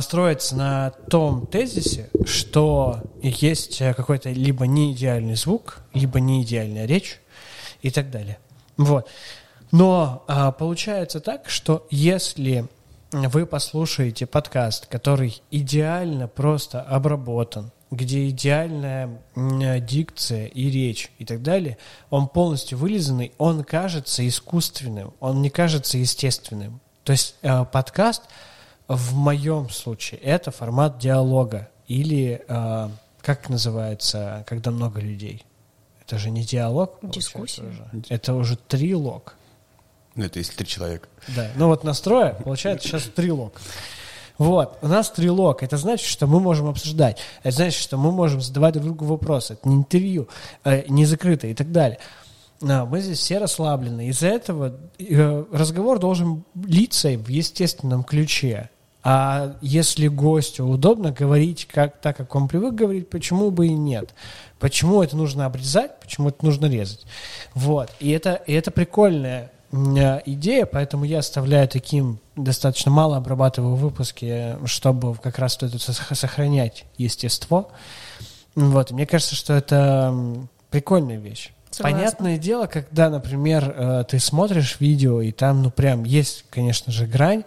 [0.00, 6.86] строится на том тезисе, что есть э, какой-то либо не идеальный звук, либо не идеальная
[6.86, 7.20] речь
[7.82, 8.38] и так далее.
[8.76, 9.08] Вот.
[9.72, 12.66] Но а, получается так, что если
[13.12, 21.78] вы послушаете подкаст, который идеально просто обработан, где идеальная дикция и речь и так далее,
[22.10, 26.80] он полностью вылизанный, он кажется искусственным, он не кажется естественным.
[27.04, 28.22] То есть э, подкаст–
[28.88, 32.88] в моем случае это формат диалога или э,
[33.20, 35.44] как называется, когда много людей.
[36.00, 36.98] Это же не диалог.
[37.02, 37.62] Дискуссия.
[37.62, 38.04] Уже.
[38.08, 39.34] Это уже трилог.
[40.14, 41.08] Ну, это если три человека.
[41.34, 41.50] Да.
[41.56, 43.60] Ну вот настроя, получается сейчас трилог.
[44.38, 45.62] Вот, у нас трилог.
[45.62, 47.18] Это значит, что мы можем обсуждать.
[47.42, 49.54] Это значит, что мы можем задавать друг другу вопросы.
[49.54, 50.28] Это не интервью,
[50.64, 51.98] э, не закрытое и так далее.
[52.62, 54.08] А, мы здесь все расслаблены.
[54.08, 58.70] Из-за этого э, разговор должен литься в естественном ключе.
[59.08, 64.12] А если гостю удобно говорить как, так, как он привык говорить, почему бы и нет?
[64.58, 67.06] Почему это нужно обрезать, почему это нужно резать?
[67.54, 67.88] Вот.
[68.00, 75.14] И это, и это прикольная идея, поэтому я оставляю таким достаточно мало обрабатываю выпуски, чтобы
[75.14, 77.70] как раз это сохранять естество.
[78.56, 78.90] Вот.
[78.90, 80.12] Мне кажется, что это
[80.70, 81.52] прикольная вещь.
[81.70, 81.98] Согласна.
[81.98, 87.06] Понятное дело, когда, например, э, ты смотришь видео, и там, ну, прям есть, конечно же,
[87.06, 87.44] грань,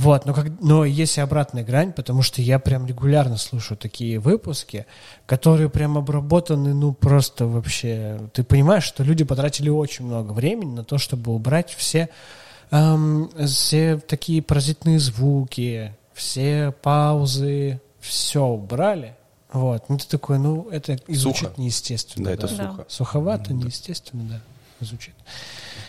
[0.00, 4.18] вот, но, как, но есть и обратная грань, потому что я прям регулярно слушаю такие
[4.18, 4.86] выпуски,
[5.26, 8.18] которые прям обработаны, ну, просто вообще...
[8.32, 12.08] Ты понимаешь, что люди потратили очень много времени на то, чтобы убрать все,
[12.70, 19.14] эм, все такие паразитные звуки, все паузы, все убрали.
[19.52, 21.60] Вот, ну ты такой, ну это звучит сухо.
[21.60, 22.24] неестественно.
[22.24, 22.86] Да, да, это сухо.
[22.88, 24.40] Суховато, неестественно, да,
[24.86, 25.14] звучит.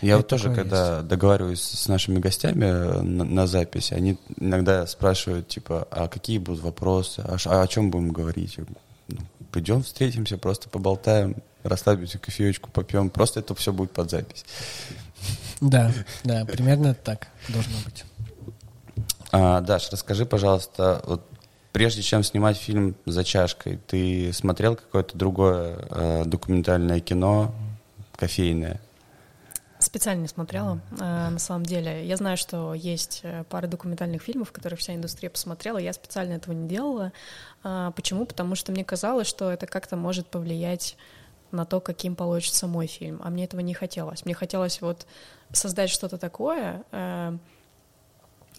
[0.02, 1.06] Я вот тоже, когда есть.
[1.06, 2.64] договариваюсь с нашими гостями
[3.02, 7.90] на, на запись, они иногда спрашивают, типа, а какие будут вопросы, а, а о чем
[7.90, 8.58] будем говорить?
[9.06, 9.18] Ну,
[9.52, 14.44] пойдем встретимся, просто поболтаем, расслабимся, кофеечку попьем, просто это все будет под запись.
[15.60, 15.92] Да,
[16.24, 18.04] да, примерно так должно быть.
[19.30, 21.24] А, Даш, расскажи, пожалуйста, вот
[21.70, 27.54] прежде чем снимать фильм «За чашкой», ты смотрел какое-то другое э, документальное кино,
[28.16, 28.80] кофейное?
[29.82, 32.06] Специально не смотрела, э, на самом деле.
[32.06, 35.78] Я знаю, что есть э, пара документальных фильмов, которые вся индустрия посмотрела.
[35.78, 37.12] Я специально этого не делала.
[37.64, 38.24] А, почему?
[38.24, 40.96] Потому что мне казалось, что это как-то может повлиять
[41.50, 43.20] на то, каким получится мой фильм.
[43.24, 44.24] А мне этого не хотелось.
[44.24, 45.06] Мне хотелось вот
[45.52, 47.36] создать что-то такое, э,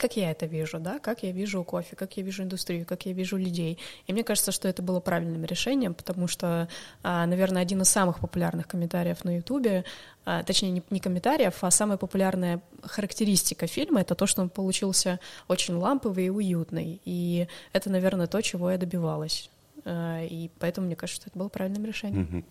[0.04, 3.14] как я это вижу, да, как я вижу кофе, как я вижу индустрию, как я
[3.14, 3.78] вижу людей.
[4.06, 6.68] И мне кажется, что это было правильным решением, потому что,
[7.04, 9.86] а, наверное, один из самых популярных комментариев на Ютубе,
[10.26, 15.76] а, точнее, не комментариев, а самая популярная характеристика фильма— это то, что он получился очень
[15.76, 17.00] ламповый и уютный.
[17.06, 19.50] И это, наверное, то, чего я добивалась.
[19.86, 22.44] А, и поэтому мне кажется, что это было правильным решением.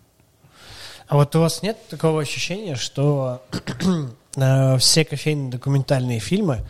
[1.07, 3.43] А вот у вас нет такого ощущения, что
[4.37, 6.65] э, все кофейные документальные фильмы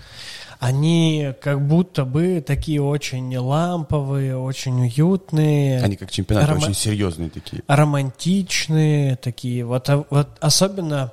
[0.63, 5.81] они как будто бы такие очень ламповые, очень уютные.
[5.81, 7.63] Они как чемпионаты рома- очень серьезные такие.
[7.67, 9.65] Романтичные такие.
[9.65, 11.11] Вот, а, вот особенно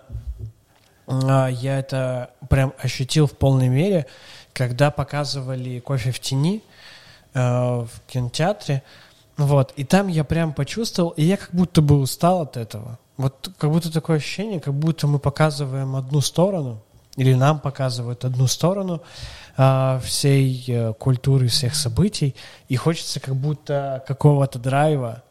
[1.09, 4.07] а, я это прям ощутил в полной мере,
[4.53, 6.63] когда показывали «Кофе в тени»
[7.35, 8.85] э, в кинотеатре.
[9.37, 13.01] Вот, и там я прям почувствовал, и я как будто бы устал от этого.
[13.17, 16.81] Вот как будто такое ощущение, как будто мы показываем одну сторону,
[17.17, 19.03] или нам показывают одну сторону,
[20.03, 22.35] всей э, культуры, всех событий,
[22.69, 25.23] и хочется как будто какого-то драйва,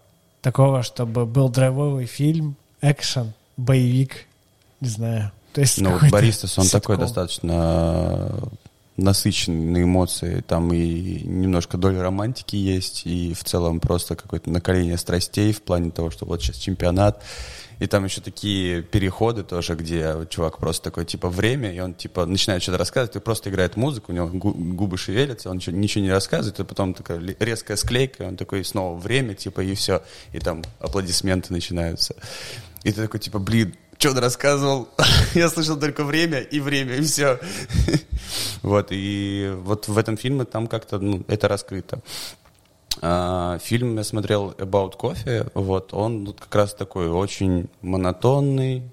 [0.41, 4.25] такого, чтобы был драйвовый фильм, экшен, боевик,
[4.81, 5.31] не знаю.
[5.53, 6.81] То есть ну, Бористас, он ситком.
[6.81, 8.31] такой достаточно
[9.03, 14.97] насыщенный на эмоции, там и немножко доля романтики есть, и в целом просто какое-то накаление
[14.97, 17.23] страстей в плане того, что вот сейчас чемпионат,
[17.79, 22.25] и там еще такие переходы тоже, где чувак просто такой, типа, время, и он, типа,
[22.25, 26.59] начинает что-то рассказывать, и просто играет музыку, у него губы шевелятся, он ничего не рассказывает,
[26.59, 30.61] и потом такая резкая склейка, и он такой, снова время, типа, и все, и там
[30.79, 32.15] аплодисменты начинаются.
[32.83, 34.87] И ты такой, типа, блин, что он рассказывал?
[35.35, 37.39] Я слышал только время и время, и все.
[38.61, 41.99] Вот, и вот в этом фильме там как-то ну, это раскрыто.
[43.01, 48.83] А, фильм я смотрел About Coffee, вот, он вот как раз такой очень монотонный,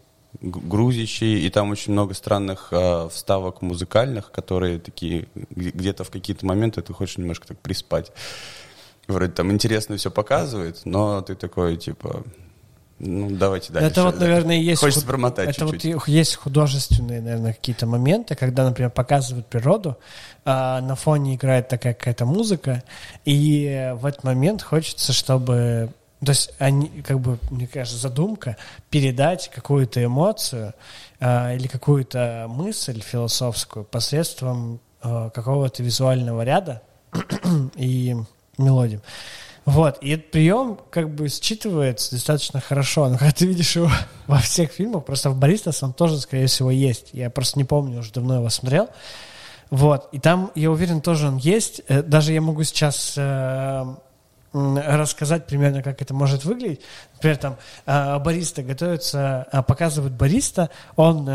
[0.41, 6.81] грузящий, и там очень много странных а, вставок музыкальных, которые такие, где-то в какие-то моменты
[6.81, 8.13] ты хочешь немножко так приспать.
[9.09, 12.23] Вроде там интересно все показывает, но ты такой, типа,
[12.99, 13.89] ну, давайте дальше.
[13.89, 14.81] Это вот, наверное, есть...
[14.81, 15.09] Хочется худ...
[15.09, 15.95] промотать Это чуть-чуть.
[15.95, 19.99] вот есть художественные, наверное, какие-то моменты, когда, например, показывают природу,
[20.45, 22.83] а на фоне играет такая какая-то музыка,
[23.25, 25.91] и в этот момент хочется, чтобы...
[26.25, 28.57] То есть они, как бы, мне кажется, задумка
[28.89, 30.73] передать какую-то эмоцию
[31.21, 36.81] а, или какую-то мысль философскую посредством а, какого-то визуального ряда
[37.77, 38.17] и
[38.57, 39.01] мелодий.
[39.67, 43.91] Вот, и этот прием как бы считывается достаточно хорошо, но когда ты видишь его
[44.29, 47.11] во всех фильмах, просто в «Баристас» он тоже, скорее всего, есть.
[47.13, 48.89] Я просто не помню, уже давно его смотрел.
[49.71, 51.83] Вот, и там, я уверен, тоже он есть.
[51.89, 53.85] Э, даже я могу сейчас э,
[54.53, 56.83] рассказать примерно, как это может выглядеть.
[57.15, 61.29] Например, там э, бариста готовится, э, показывают бариста, он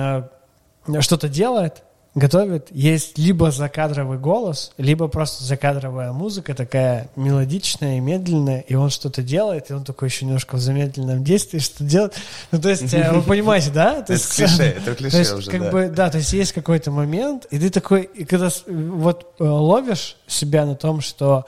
[1.02, 8.60] что-то делает, готовит, есть либо закадровый голос, либо просто закадровая музыка, такая мелодичная и медленная,
[8.62, 12.15] и он что-то делает, и он такой еще немножко в замедленном действии что делает.
[12.52, 14.00] Ну, то есть, э, вы понимаете, да?
[14.08, 17.69] Это клише, это клише уже, как бы, да, то есть есть какой-то момент, и ты
[17.69, 21.45] такой, и когда вот э, ловишь себя на том, что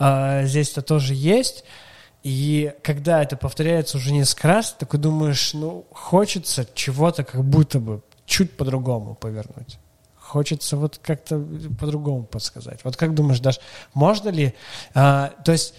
[0.00, 1.64] э, здесь-то тоже есть,
[2.24, 8.02] и когда это повторяется уже несколько раз, такой думаешь, ну, хочется чего-то как будто бы
[8.26, 9.78] чуть по-другому повернуть.
[10.30, 11.44] Хочется вот как-то
[11.80, 12.84] по-другому подсказать.
[12.84, 13.58] Вот как думаешь, Даш,
[13.94, 14.54] можно ли...
[14.94, 15.74] А, то есть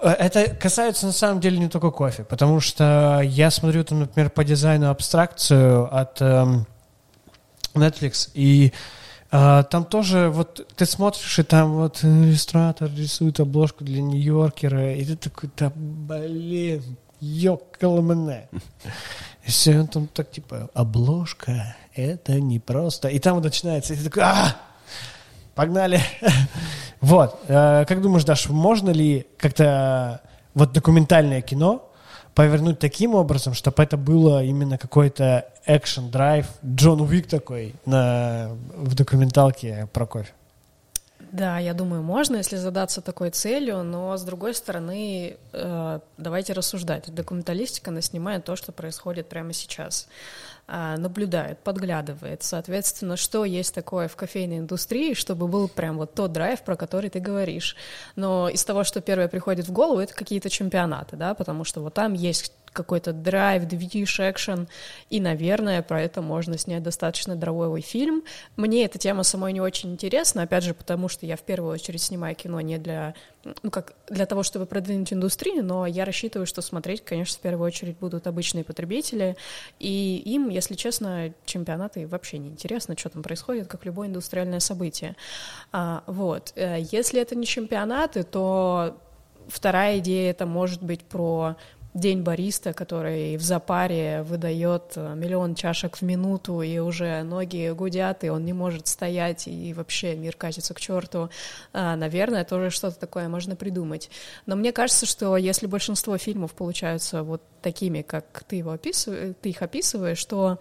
[0.00, 4.30] э, это касается на самом деле не только кофе, потому что я смотрю там, например,
[4.30, 6.66] по дизайну абстракцию от эм,
[7.74, 8.72] Netflix, и
[9.30, 15.04] э, там тоже вот ты смотришь, и там вот иллюстратор рисует обложку для Нью-Йоркера, и
[15.04, 18.48] ты такой, да блин, ёкаламене.
[19.44, 23.08] И все, он там так типа, обложка, это не просто.
[23.08, 24.56] И там начинается, и ты такой, а,
[25.54, 26.00] погнали.
[27.00, 30.20] вот, э, как думаешь, Даш, можно ли как-то
[30.54, 31.88] вот документальное кино
[32.34, 38.94] повернуть таким образом, чтобы это было именно какой-то экшен драйв, Джон Уик такой на, в
[38.94, 40.32] документалке про кофе?
[41.32, 47.12] Да, я думаю, можно, если задаться такой целью, но с другой стороны, э, давайте рассуждать.
[47.14, 50.08] Документалистика, она снимает то, что происходит прямо сейчас.
[50.68, 52.42] А, наблюдает, подглядывает.
[52.42, 57.10] Соответственно, что есть такое в кофейной индустрии, чтобы был прям вот тот драйв, про который
[57.10, 57.76] ты говоришь.
[58.14, 61.94] Но из того, что первое приходит в голову, это какие-то чемпионаты, да, потому что вот
[61.94, 64.68] там есть какой-то драйв, движ, экшен,
[65.10, 68.22] и, наверное, про это можно снять достаточно драйвовый фильм.
[68.56, 72.02] Мне эта тема самой не очень интересна, опять же, потому что я в первую очередь
[72.02, 73.14] снимаю кино не для,
[73.62, 77.66] ну, как для того, чтобы продвинуть индустрию, но я рассчитываю, что смотреть, конечно, в первую
[77.66, 79.36] очередь будут обычные потребители,
[79.78, 85.16] и им, если честно, чемпионаты вообще не интересно, что там происходит, как любое индустриальное событие.
[85.72, 86.52] А, вот.
[86.56, 88.98] Э, если это не чемпионаты, то
[89.48, 91.56] вторая идея это может быть про
[91.94, 98.24] день бариста, который в запаре выдает э, миллион чашек в минуту, и уже ноги гудят,
[98.24, 101.28] и он не может стоять, и вообще мир катится к черту,
[101.72, 104.10] а, наверное, тоже что-то такое можно придумать.
[104.46, 109.50] Но мне кажется, что если большинство фильмов получаются вот такими, как ты, его описываешь, ты
[109.50, 110.58] их описываешь, то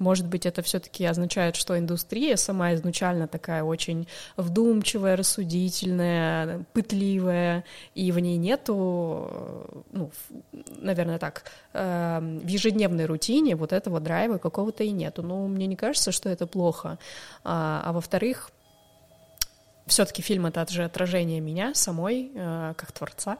[0.00, 8.12] может быть, это все-таки означает, что индустрия сама изначально такая очень вдумчивая, рассудительная, пытливая, и
[8.12, 10.10] в ней нету, ну,
[10.78, 15.22] наверное, так, э, в ежедневной рутине вот этого драйва какого-то и нету.
[15.22, 16.98] Но мне не кажется, что это плохо.
[17.44, 18.50] А, а во-вторых,
[19.88, 23.38] все-таки фильм это же отражение меня самой, э, как творца.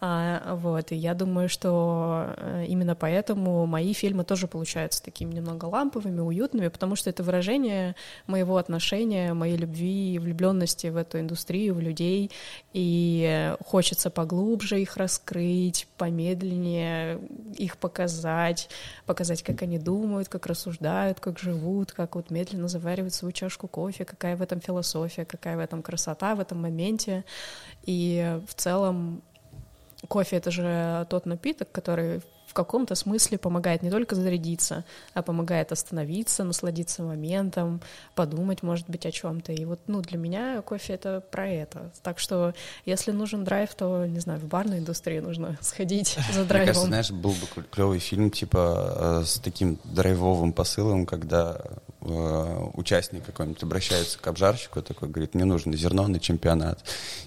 [0.00, 5.66] А, вот, и я думаю, что э, именно поэтому мои фильмы тоже получаются такими немного
[5.66, 7.94] ламповыми, уютными, потому что это выражение
[8.26, 12.30] моего отношения, моей любви влюбленности в эту индустрию, в людей,
[12.72, 17.20] и хочется поглубже их раскрыть, помедленнее
[17.56, 18.68] их показать,
[19.06, 24.04] показать, как они думают, как рассуждают, как живут, как вот медленно заваривают свою чашку кофе,
[24.04, 27.24] какая в этом философия, какая в этом красота в этом моменте.
[27.84, 29.22] И в целом
[30.08, 32.20] кофе— это же тот напиток, который
[32.54, 37.80] каком-то смысле помогает не только зарядиться, а помогает остановиться, насладиться моментом,
[38.14, 39.52] подумать, может быть, о чем-то.
[39.52, 41.90] И вот, ну, для меня кофе— это про это.
[42.02, 42.54] Так что,
[42.86, 46.48] если нужен драйв, то, не знаю, в барной индустрии нужно сходить за драйвом.
[46.48, 51.60] Мне кажется, знаешь, был бы клевый фильм, типа, э, с таким драйвовым посылом, когда
[52.00, 56.84] э, участник какой-нибудь обращается к обжарщику, такой говорит, мне нужно зерно на чемпионат.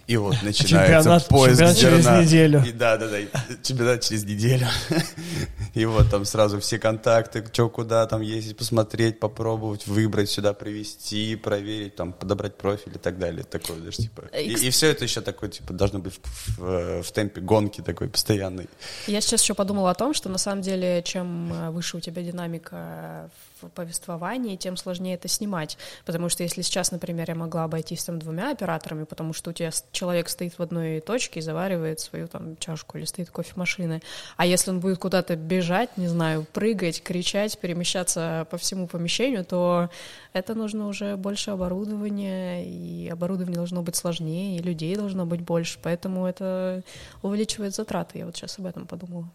[0.07, 2.01] И вот начинается чемпионат, поиск чемпионат зерна.
[2.01, 2.63] через неделю.
[2.65, 3.17] И, да, да, да,
[3.61, 4.67] чемпионат через неделю.
[5.74, 11.36] И вот там сразу все контакты, что куда там ездить, посмотреть, попробовать, выбрать, сюда привести,
[11.36, 13.43] проверить, там, подобрать профиль и так далее.
[13.43, 14.24] Такое, даже, типа.
[14.36, 18.09] И, и все это еще такое, типа, должно быть в, в, в темпе гонки такой
[18.09, 18.68] постоянной.
[19.07, 22.22] Я сейчас еще подумала о том, что на самом деле, чем э, выше у тебя
[22.22, 25.78] динамика в повествовании, тем сложнее это снимать.
[26.05, 29.72] Потому что если сейчас, например, я могла обойтись там двумя операторами, потому что у тебя
[29.91, 34.01] человек стоит в одной точке и заваривает свою там чашку или стоит кофемашины,
[34.36, 39.89] а если он будет куда-то бежать, не знаю, прыгать, кричать, перемещаться по всему помещению, то
[40.34, 45.80] это нужно уже больше оборудования, и оборудование должно быть сложнее, и людей должно быть больше,
[45.82, 46.84] поэтому это
[47.22, 48.20] увеличивает затраты.
[48.20, 49.30] Я вот сейчас об этом подумала.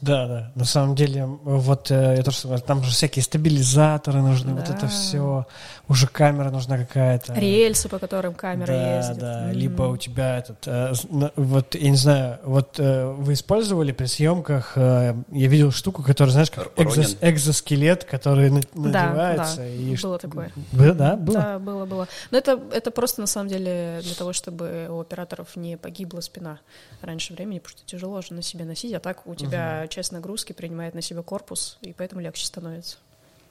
[0.00, 0.52] Да, да.
[0.54, 4.60] На самом деле, вот э, это что, там же всякие стабилизаторы нужны, да.
[4.60, 5.46] вот это все.
[5.88, 7.34] Уже камера нужна какая-то.
[7.34, 9.18] Рельсы, по которым камера да, ездит.
[9.18, 9.52] Да, mm-hmm.
[9.54, 10.92] Либо у тебя этот, э,
[11.36, 16.50] вот, я не знаю, вот э, вы использовали при съемках, я видел штуку, которая, знаешь,
[16.50, 19.56] как экзос, экзоскелет, который надевается.
[19.56, 19.68] Да, да.
[19.68, 20.52] И было такое.
[20.72, 21.38] Было, да, было?
[21.38, 22.08] Да, было, было.
[22.30, 26.58] Но это, это просто, на самом деле, для того, чтобы у операторов не погибла спина
[27.02, 30.52] раньше времени, потому что тяжело же на себе носить, а так у тебя часть нагрузки
[30.52, 32.98] принимает на себя корпус, и поэтому легче становится.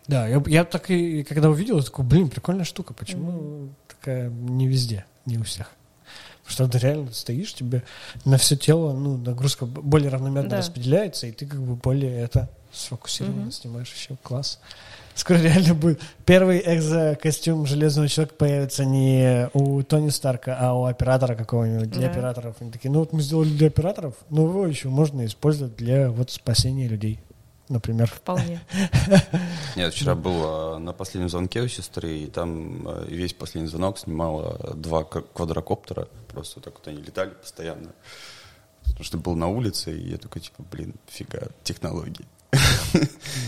[0.07, 3.69] Да, я, я так и когда увидел, такой, блин, прикольная штука, почему mm-hmm.
[3.87, 5.71] такая не везде, не у всех?
[6.43, 7.83] Потому что ты реально стоишь, тебе
[8.23, 10.57] на все тело, ну, нагрузка более равномерно да.
[10.57, 13.51] распределяется, и ты как бы более это сфокусированно mm-hmm.
[13.51, 14.59] снимаешь еще класс.
[15.15, 21.35] Скоро реально будет первый экзокостюм Железного Человека появится не у Тони Старка, а у оператора
[21.35, 22.11] какого-нибудь, для да.
[22.11, 22.55] операторов.
[22.59, 26.29] Они такие, ну вот мы сделали для операторов, но его еще можно использовать для вот
[26.29, 27.19] спасения людей
[27.69, 28.07] например.
[28.07, 28.61] Вполне.
[29.75, 33.99] Нет, вчера был а, на последнем звонке у сестры, и там а, весь последний звонок
[33.99, 36.07] снимало два квадрокоптера.
[36.29, 37.91] Просто так вот они летали постоянно.
[38.83, 42.25] Потому что был на улице, и я такой, типа, блин, фига, технологии.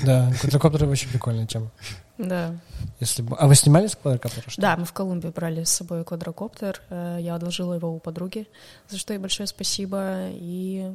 [0.04, 1.72] Да, квадрокоптеры очень прикольная тема.
[2.18, 2.56] Да.
[3.00, 3.36] Если бы...
[3.38, 4.46] А вы снимали с квадрокоптера?
[4.58, 6.82] Да, мы в Колумбии брали с собой квадрокоптер.
[6.90, 8.48] Э, я одолжила его у подруги,
[8.90, 10.28] за что ей большое спасибо.
[10.32, 10.92] И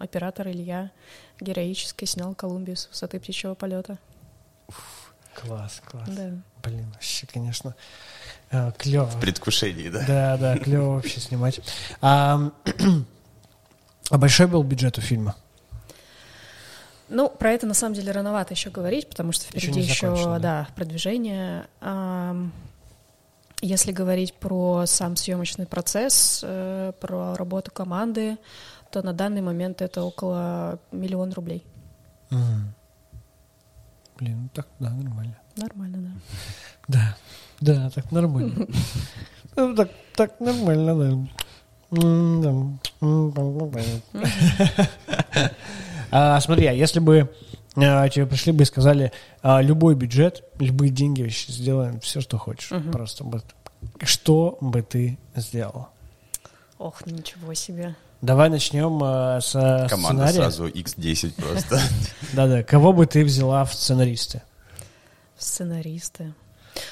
[0.00, 0.90] оператор Илья
[1.40, 3.98] героически снял Колумбию с высоты птичьего полета.
[5.34, 6.08] Класс, класс.
[6.08, 6.30] Да.
[6.64, 7.76] Блин, вообще, конечно,
[8.50, 9.06] э, клево.
[9.06, 10.04] В предвкушении, да?
[10.06, 11.60] Да, да, клево вообще снимать.
[12.00, 12.50] А,
[14.10, 15.36] а большой был бюджет у фильма?
[17.08, 20.38] Ну, про это на самом деле рановато еще говорить, потому что впереди еще, еще да.
[20.38, 21.66] да, продвижение.
[23.62, 28.36] Если говорить про сам съемочный процесс, э, про работу команды,
[28.90, 31.64] то на данный момент это около миллиона рублей.
[32.30, 32.60] Mm.
[34.18, 35.38] Блин, ну так, да, нормально.
[35.56, 36.10] Нормально, да.
[36.88, 37.16] Да,
[37.60, 38.66] да, так нормально.
[39.56, 41.18] Ну, так, так нормально, да.
[46.10, 47.30] А, смотри, а если бы
[47.76, 52.38] а, тебе пришли бы и сказали, а, любой бюджет, любые деньги вообще сделаем, все, что
[52.38, 52.72] хочешь.
[52.72, 52.90] Угу.
[52.90, 53.24] Просто
[54.02, 55.88] что бы ты сделал?
[56.78, 57.94] Ох, ничего себе.
[58.22, 59.52] Давай начнем э, с
[59.88, 60.32] Команда сценария.
[60.32, 61.80] сразу X10 просто.
[62.32, 64.42] Да-да, кого бы ты взяла в сценаристы?
[65.38, 66.32] Сценаристы.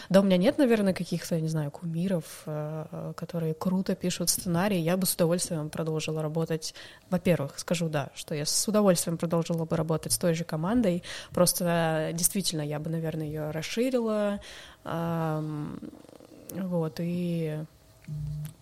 [0.09, 4.81] Да, у меня нет, наверное, каких-то, не знаю, кумиров, э, которые круто пишут сценарий.
[4.81, 6.75] Я бы с удовольствием продолжила работать.
[7.11, 11.03] Во-первых, скажу да, что я с удовольствием продолжила бы работать с той же командой.
[11.33, 14.41] Просто действительно я бы, наверное, ее расширила.
[16.55, 17.59] Вот, и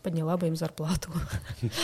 [0.02, 1.10] подняла бы им зарплату.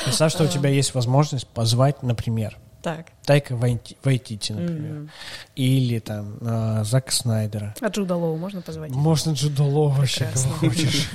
[0.04, 3.06] Представь, что у тебя есть возможность позвать, например, так.
[3.24, 4.92] Тайка Вайтити, например.
[4.92, 5.08] Mm-hmm.
[5.56, 7.74] Или там э, Зака Снайдера.
[7.80, 8.90] А Джуда Лоу можно позвать?
[8.90, 11.08] Можно Джуда Лоу вообще, кого хочешь.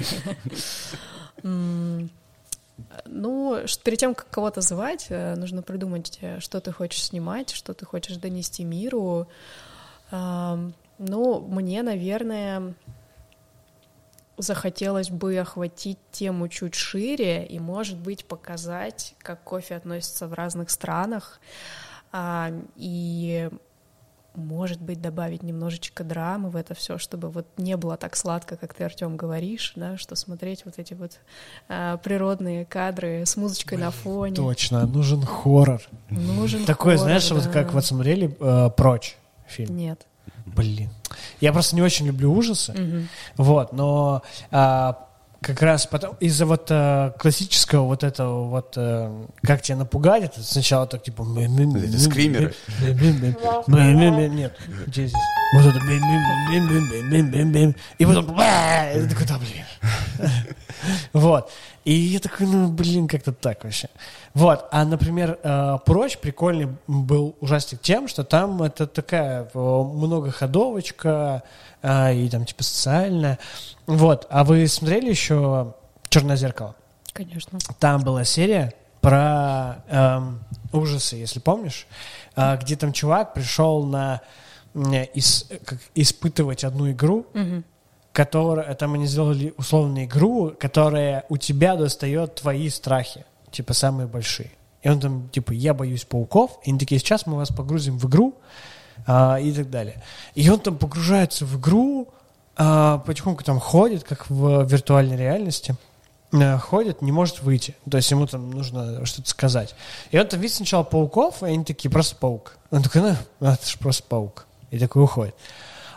[3.05, 7.73] Ну, перед тем, как кого-то звать, э, нужно придумать, э, что ты хочешь снимать, что
[7.73, 9.27] ты хочешь донести миру.
[10.99, 12.75] Ну, мне, наверное,
[14.37, 20.69] захотелось бы охватить тему чуть шире и, может быть, показать, как кофе относится в разных
[20.69, 21.39] странах.
[22.11, 23.49] А, и
[24.35, 28.73] может быть, добавить немножечко драмы в это все, чтобы вот не было так сладко, как
[28.73, 31.19] ты, Артем, говоришь, да, что смотреть вот эти вот
[31.69, 34.35] а, природные кадры с музычкой Блин, на фоне.
[34.35, 35.81] Точно, нужен хоррор.
[36.09, 37.35] Нужен Такой, хоррор, знаешь, да.
[37.35, 39.17] вот как вот смотрели э, «Прочь»
[39.47, 39.75] фильм?
[39.75, 40.07] Нет.
[40.55, 40.89] Блин.
[41.41, 43.09] Я просто не очень люблю ужасы, Мгм.
[43.37, 45.07] вот, но а,
[45.41, 50.41] как раз потом из-за вот э, классического вот этого вот э, как тебя напугать, это
[50.41, 52.55] сначала так типа Это скримеры.
[54.29, 55.21] нет, где здесь?
[55.53, 55.79] Вот это
[57.99, 58.35] и потом
[58.95, 60.29] и такой, да блин.
[61.13, 61.51] Вот.
[61.85, 63.89] И я такой, ну, блин, как-то так вообще.
[64.33, 64.67] Вот.
[64.71, 71.43] А, например, э, «Прочь» прикольный был ужастик тем, что там это такая э, многоходовочка
[71.81, 73.37] э, и там типа социальная.
[73.85, 74.27] Вот.
[74.29, 75.73] А вы смотрели еще
[76.09, 76.75] «Черное зеркало»?
[77.11, 77.59] Конечно.
[77.79, 80.39] Там была серия про эм,
[80.71, 81.85] ужасы, если помнишь,
[82.35, 84.21] э, где там чувак пришел на
[84.73, 87.63] м, ис- как испытывать одну игру, Мгм.
[88.13, 94.51] Которая там они сделали условную игру, которая у тебя достает твои страхи, типа самые большие.
[94.83, 98.05] И он там, типа, я боюсь пауков, и они такие, сейчас мы вас погрузим в
[98.07, 98.35] игру,
[99.07, 100.03] а, и так далее.
[100.35, 102.09] И он там погружается в игру,
[102.55, 105.75] а, потихоньку там ходит, как в виртуальной реальности,
[106.33, 107.75] а, ходит, не может выйти.
[107.89, 109.73] То есть ему там нужно что-то сказать.
[110.11, 112.57] И он там видит сначала пауков, и они такие, просто паук.
[112.69, 113.15] Он такой, ну,
[113.47, 114.45] это же просто паук.
[114.69, 115.35] И такой уходит.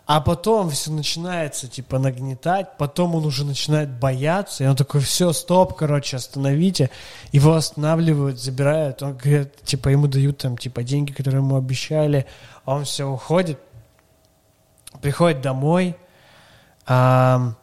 [0.07, 5.33] А потом все начинается, типа, нагнетать, потом он уже начинает бояться, и он такой, все,
[5.33, 6.91] стоп, короче, остановите.
[7.33, 12.27] Его останавливают, забирают, он говорит, типа, ему дают там, типа, деньги, которые ему обещали,
[12.65, 13.59] а он все уходит,
[15.01, 15.97] приходит домой,
[16.87, 17.57] ам,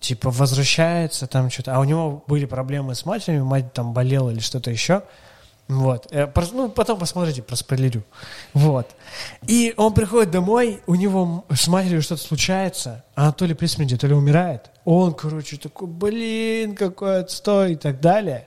[0.00, 4.40] типа, возвращается там что-то, а у него были проблемы с матерью, мать там болела или
[4.40, 5.02] что-то еще,
[5.68, 6.08] вот.
[6.10, 8.04] Э, Ну, потом посмотрите, проспойлерю.
[8.52, 8.90] Вот.
[9.46, 13.96] И он приходит домой, у него с матерью что-то случается, она то ли при смерти,
[13.96, 14.70] то ли умирает.
[14.84, 18.46] Он, короче, такой, блин, какой отстой и так далее.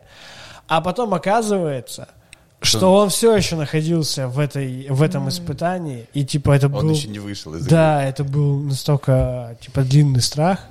[0.68, 2.10] А потом оказывается,
[2.60, 2.94] что, Что?
[2.96, 6.90] он все еще находился в, этой, в этом испытании, и типа это Он был...
[6.90, 7.70] еще не вышел из игры.
[7.70, 10.62] Да, это был настолько, типа, длинный страх.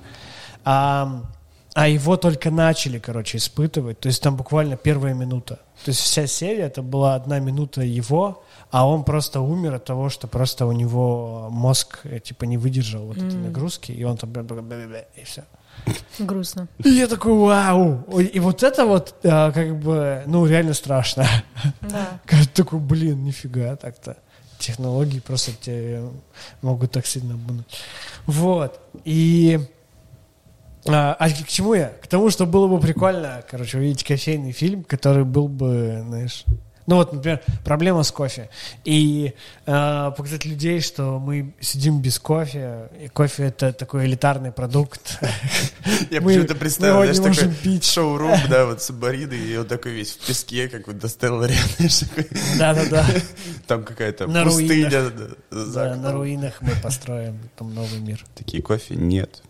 [0.64, 1.22] А,
[1.76, 4.00] а его только начали, короче, испытывать.
[4.00, 5.56] То есть там буквально первая минута.
[5.84, 10.08] То есть вся серия, это была одна минута его, а он просто умер от того,
[10.08, 14.32] что просто у него мозг, э, типа, не выдержал вот этой нагрузки, и он там...
[14.32, 15.44] И все.
[16.18, 16.66] Грустно.
[16.82, 18.04] И я такой, вау!
[18.20, 21.26] И вот это вот, а, как бы, ну, реально страшно.
[21.82, 22.18] Да.
[22.54, 24.16] Такой, блин, нифига так-то.
[24.58, 26.08] Технологии просто тебе
[26.62, 27.66] могут так сильно обмануть.
[28.24, 28.80] Вот.
[29.04, 29.60] И...
[30.88, 31.88] А, а к чему я?
[31.88, 36.44] К тому, что было бы прикольно, короче, увидеть кофейный фильм, который был бы, знаешь...
[36.86, 38.48] Ну вот, например, проблема с кофе.
[38.84, 39.34] И
[39.66, 45.18] э, показать людей, что мы сидим без кофе, и кофе это такой элитарный продукт.
[46.10, 50.26] Я почему-то представил, знаешь, такой шоу-рум, да, вот с Баридой, и он такой весь в
[50.26, 52.28] песке, как вот достал такой.
[52.56, 53.04] Да-да-да.
[53.66, 55.10] Там какая-то пустыня.
[55.50, 58.24] да, на руинах мы построим там новый мир.
[58.36, 59.42] Такие кофе нет,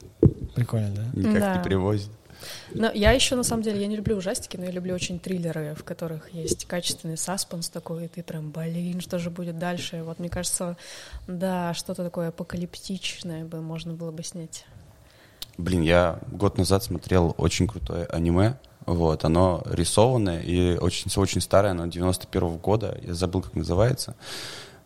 [0.54, 1.20] Прикольно, да?
[1.20, 1.56] никак Да.
[1.56, 2.10] не привозят.
[2.74, 5.74] Но я еще, на самом деле, я не люблю ужастики, но я люблю очень триллеры,
[5.74, 10.02] в которых есть качественный саспенс такой, и ты прям, блин, что же будет дальше?
[10.02, 10.76] Вот мне кажется,
[11.26, 14.66] да, что-то такое апокалиптичное бы можно было бы снять.
[15.58, 18.58] Блин, я год назад смотрел очень крутое аниме.
[18.84, 24.14] Вот, оно рисованное и очень, очень старое, оно 91 года, я забыл, как называется.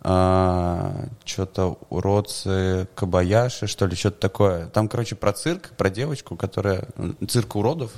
[0.03, 4.67] Что-то уродцы Кабаяши, что ли, что-то такое.
[4.69, 6.89] Там, короче, про цирк, про девочку, которая...
[7.29, 7.93] Цирк уродов.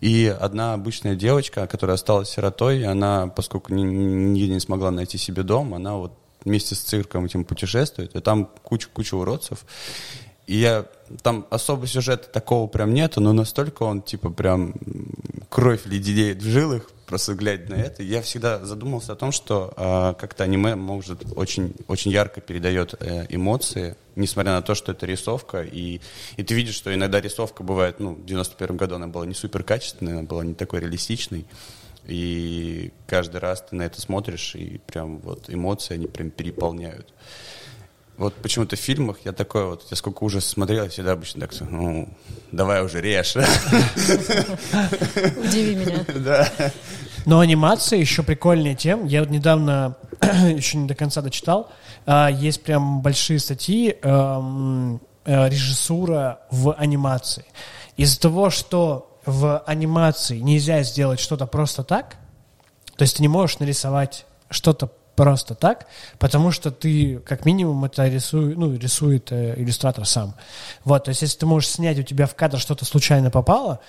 [0.00, 5.42] И одна обычная девочка, которая осталась сиротой, она, поскольку ни- нигде не смогла найти себе
[5.42, 6.12] дом, она вот
[6.44, 9.64] вместе с цирком этим путешествует, и там куча-куча уродцев.
[10.46, 10.86] И я...
[11.22, 14.74] Там особо сюжета такого прям нету, но настолько он, типа, прям
[15.48, 18.02] кровь леденеет в жилах, просто глядя на это.
[18.02, 23.26] Я всегда задумался о том, что а, как-то аниме может очень, очень ярко передает э,
[23.28, 25.62] эмоции, несмотря на то, что это рисовка.
[25.62, 26.00] И,
[26.36, 29.62] и ты видишь, что иногда рисовка бывает, ну, в 91 году она была не супер
[29.62, 31.46] качественной, она была не такой реалистичной.
[32.06, 37.12] И каждый раз ты на это смотришь, и прям вот эмоции, они прям переполняют.
[38.16, 41.52] Вот почему-то в фильмах я такой вот, я сколько ужас смотрел, я всегда обычно так,
[41.68, 42.08] ну,
[42.52, 43.34] давай уже режь.
[45.36, 46.04] Удиви меня.
[46.14, 46.48] Да.
[47.26, 49.06] Но анимация еще прикольнее тем.
[49.06, 51.72] Я вот недавно еще не до конца дочитал.
[52.06, 57.46] а, Есть прям большие статьи эм, э, режиссура в анимации.
[57.96, 62.16] Из-за того, что в анимации нельзя сделать что-то просто так,
[62.96, 65.86] то есть ты не можешь нарисовать что-то просто так,
[66.18, 70.34] потому что ты, как минимум, это рисует, ну, рисует э, иллюстратор сам.
[70.84, 73.80] Вот, то есть, если ты можешь снять, у тебя в кадр что-то случайно попало,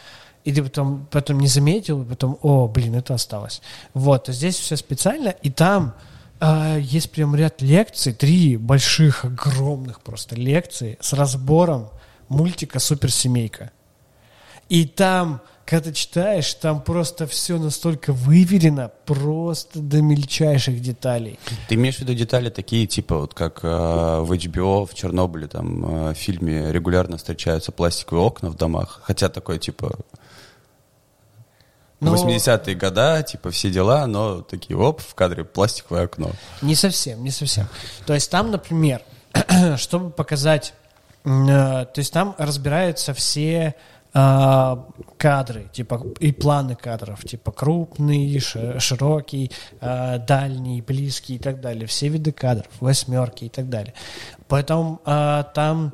[0.44, 3.62] и ты потом, потом не заметил, и потом, о, блин, это осталось.
[3.94, 5.96] Вот, то здесь все специально, и там
[6.40, 11.90] э, есть прям ряд лекций, три больших, огромных просто лекции с разбором
[12.30, 13.72] мультика «Суперсемейка».
[14.70, 21.40] И там когда ты читаешь, там просто все настолько выверено, просто до мельчайших деталей.
[21.68, 26.10] Ты имеешь в виду детали такие, типа вот как э, в HBO, в Чернобыле, там
[26.10, 29.98] э, в фильме регулярно встречаются пластиковые окна в домах, хотя такое типа
[32.00, 32.14] но...
[32.14, 36.32] 80-е года, типа все дела, но такие, оп, в кадре пластиковое окно.
[36.62, 37.68] Не совсем, не совсем.
[38.06, 39.02] То есть там, например,
[39.78, 40.76] чтобы показать,
[41.24, 43.76] э, то есть там разбираются все
[44.16, 44.78] э,
[45.18, 49.52] кадры, типа и планы кадров, типа крупный, широкий,
[49.82, 53.94] э, дальний, близкий и так далее, все виды кадров, восьмерки и так далее.
[54.48, 55.94] Потом э, там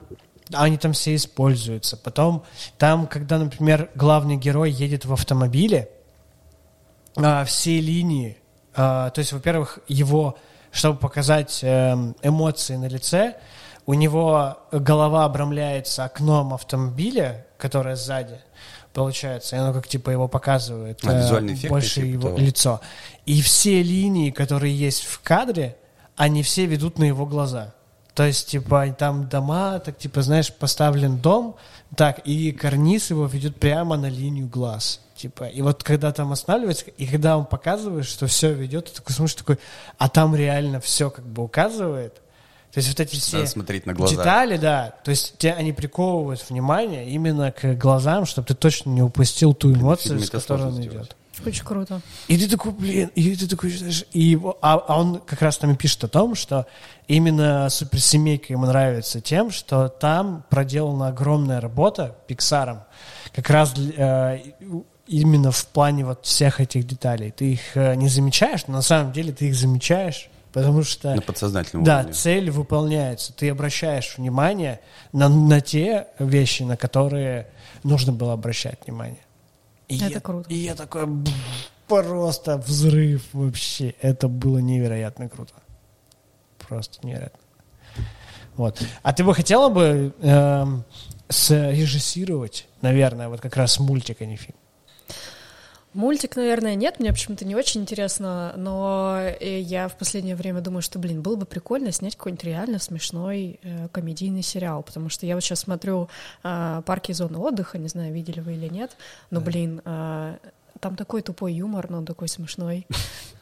[0.54, 1.98] они там все используются.
[1.98, 2.44] Потом
[2.78, 5.90] там, когда, например, главный герой едет в автомобиле,
[7.46, 8.38] все линии,
[8.74, 10.38] то есть, во-первых, его,
[10.72, 13.36] чтобы показать э, эмоции на лице,
[13.86, 18.40] у него голова обрамляется окном автомобиля, которое сзади,
[18.92, 22.40] получается, и оно как типа его показывает а, э, больше типа его того.
[22.40, 22.82] лицо.
[23.26, 25.78] И все линии, которые есть в кадре,
[26.16, 27.74] они все ведут на его глаза.
[28.14, 31.56] То есть, типа, там дома, так, типа, знаешь, поставлен дом,
[31.96, 35.00] так, и карниз его ведет прямо на линию глаз.
[35.16, 39.16] Типа, и вот когда там останавливается, и когда он показывает, что все ведет, ты такой
[39.16, 39.60] смотришь, такой,
[39.98, 42.21] а там реально все как бы указывает,
[42.74, 44.16] то есть вот эти все Надо смотреть на глаза.
[44.16, 49.02] детали, да, то есть те, они приковывают внимание именно к глазам, чтобы ты точно не
[49.02, 51.16] упустил ту эмоцию, с которой он идет.
[51.46, 52.02] Очень круто.
[52.28, 53.74] И ты такой, блин, и ты такой,
[54.12, 56.68] и его, а, а он как раз там и пишет о том, что
[57.08, 62.82] именно суперсемейка ему нравится тем, что там проделана огромная работа Пиксаром,
[63.34, 64.40] как раз э,
[65.08, 67.32] именно в плане вот всех этих деталей.
[67.32, 71.16] Ты их э, не замечаешь, но на самом деле ты их замечаешь, Потому что...
[71.16, 72.12] На подсознательном да, уровне.
[72.12, 73.34] Да, цель выполняется.
[73.34, 74.82] Ты обращаешь внимание
[75.14, 77.48] на, на те вещи, на которые
[77.84, 79.24] нужно было обращать внимание.
[79.88, 80.50] И Это я, круто.
[80.50, 81.08] И я такой,
[81.88, 83.96] просто взрыв вообще.
[84.02, 85.54] Это было невероятно круто.
[86.68, 87.40] Просто невероятно.
[88.56, 88.82] Вот.
[89.04, 90.84] А ты бы хотела бы эм,
[91.30, 94.58] срежиссировать, наверное, вот как раз мультик, а не фильм?
[95.94, 100.82] Мультик, наверное, нет, мне почему-то не очень интересно, но э, я в последнее время думаю,
[100.82, 105.36] что, блин, было бы прикольно снять какой-нибудь реально смешной э, комедийный сериал, потому что я
[105.36, 106.08] вот сейчас смотрю
[106.44, 108.96] э, «Парки и зоны отдыха», не знаю, видели вы или нет,
[109.32, 110.38] но, блин, э,
[110.82, 112.86] там такой тупой юмор, но он такой смешной.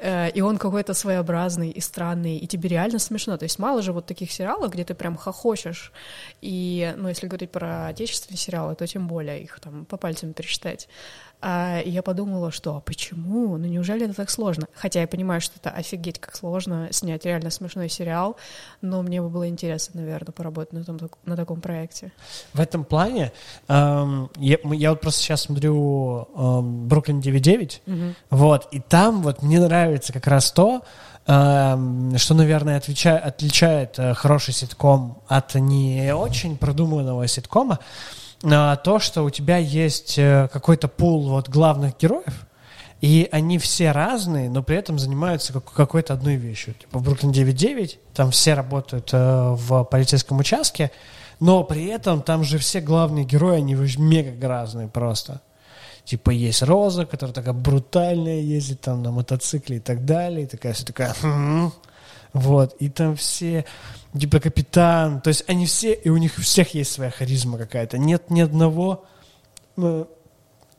[0.01, 3.35] Э, и он какой-то своеобразный и странный, и тебе реально смешно.
[3.35, 5.91] То есть мало же вот таких сериалов, где ты прям хохочешь.
[6.39, 10.87] И, ну, если говорить про отечественные сериалы, то тем более их там по пальцам пересчитать.
[11.41, 13.57] А я подумала, что а почему?
[13.57, 14.67] Ну неужели это так сложно?
[14.73, 18.35] Хотя я понимаю, что это офигеть как сложно снять реально смешной сериал,
[18.81, 22.11] но мне бы было интересно, наверное, поработать на, том, на таком проекте.
[22.53, 23.31] В этом плане
[23.69, 28.15] эм, я, я вот просто сейчас смотрю эм, «Бруклин 9.9», угу.
[28.31, 30.83] вот, и там вот мне нравится как раз то,
[31.25, 37.79] эм, что, наверное, отвечает, отличает э, хороший ситком от не очень продуманного ситкома,
[38.41, 42.47] то, что у тебя есть э, какой-то пул вот главных героев,
[43.01, 46.73] и они все разные, но при этом занимаются какой-то одной вещью.
[46.73, 50.91] Типа Бруклин 9.9, там все работают э, в полицейском участке,
[51.39, 55.41] но при этом там же все главные герои, они мега разные просто.
[56.03, 60.73] Типа есть Роза, которая такая брутальная, ездит там на мотоцикле и так далее, и такая
[60.73, 61.71] все такая, хм".
[62.33, 63.65] Вот, и там все
[64.17, 65.21] типа капитан.
[65.21, 67.97] То есть они все, и у них у всех есть своя харизма какая-то.
[67.97, 69.05] Нет ни одного
[69.77, 70.05] э,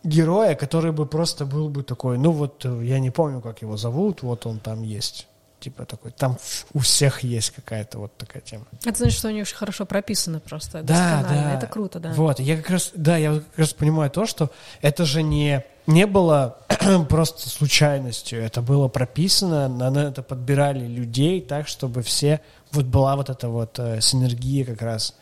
[0.03, 3.77] героя, который бы просто был бы такой, ну вот, э, я не помню, как его
[3.77, 5.27] зовут, вот он там есть.
[5.61, 6.39] Типа такой, там
[6.73, 8.65] у всех есть какая-то вот такая тема.
[8.85, 10.83] Это значит, что они очень хорошо прописаны просто.
[10.83, 11.55] Да, да.
[11.55, 12.13] Это круто, да.
[12.15, 14.51] Вот, я как раз, да, я как раз понимаю то, что
[14.81, 16.59] это же не, не было
[17.11, 22.41] просто случайностью, это было прописано, на это подбирали людей так, чтобы все
[22.73, 25.15] вот была вот эта вот э, синергия как раз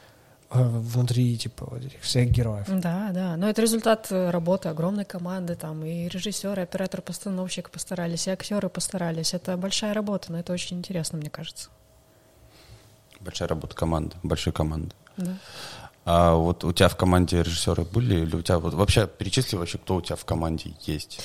[0.51, 2.67] внутри типа вот этих всех героев.
[2.69, 3.37] Да, да.
[3.37, 8.31] Но это результат э, работы огромной команды, там и режиссер, и оператор, постановщик постарались, и
[8.31, 9.35] актеры постарались.
[9.35, 11.69] Это большая работа, но это очень интересно, мне кажется.
[13.21, 14.95] Большая работа команды, большой команды.
[15.17, 15.37] Да.
[16.05, 18.21] А вот у тебя в команде режиссеры были?
[18.21, 21.21] Или у тебя вот вообще перечисли вообще, кто у тебя в команде есть?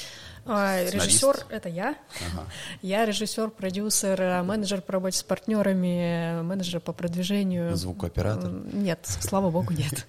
[0.46, 1.96] А, режиссер— это я.
[2.32, 2.48] Ага.
[2.82, 7.76] Я режиссер, продюсер, а, менеджер по работе с партнерами, менеджер по продвижению.
[7.76, 8.52] Звукооператор?
[8.74, 10.06] Нет, слава богу, нет.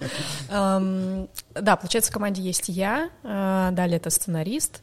[1.54, 4.82] Да, получается, в команде есть я, а, далее это сценарист,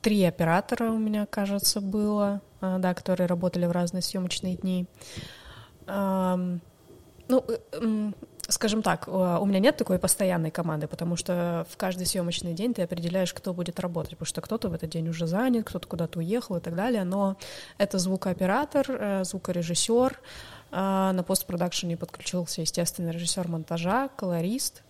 [0.00, 4.86] три оператора у меня, кажется, было, да, которые работали в разные съемочные дни.
[7.30, 8.12] Ну, э,
[8.50, 12.82] скажем так, у меня нет такой постоянной команды, потому что в каждый съемочный день ты
[12.82, 16.56] определяешь, кто будет работать, потому что кто-то в этот день уже занят, кто-то куда-то уехал
[16.56, 17.36] и так далее, но
[17.78, 20.20] это звукооператор, э, звукорежиссер,
[20.72, 24.82] э, на постпродакшене подключился, естественно, режиссер монтажа, колорист,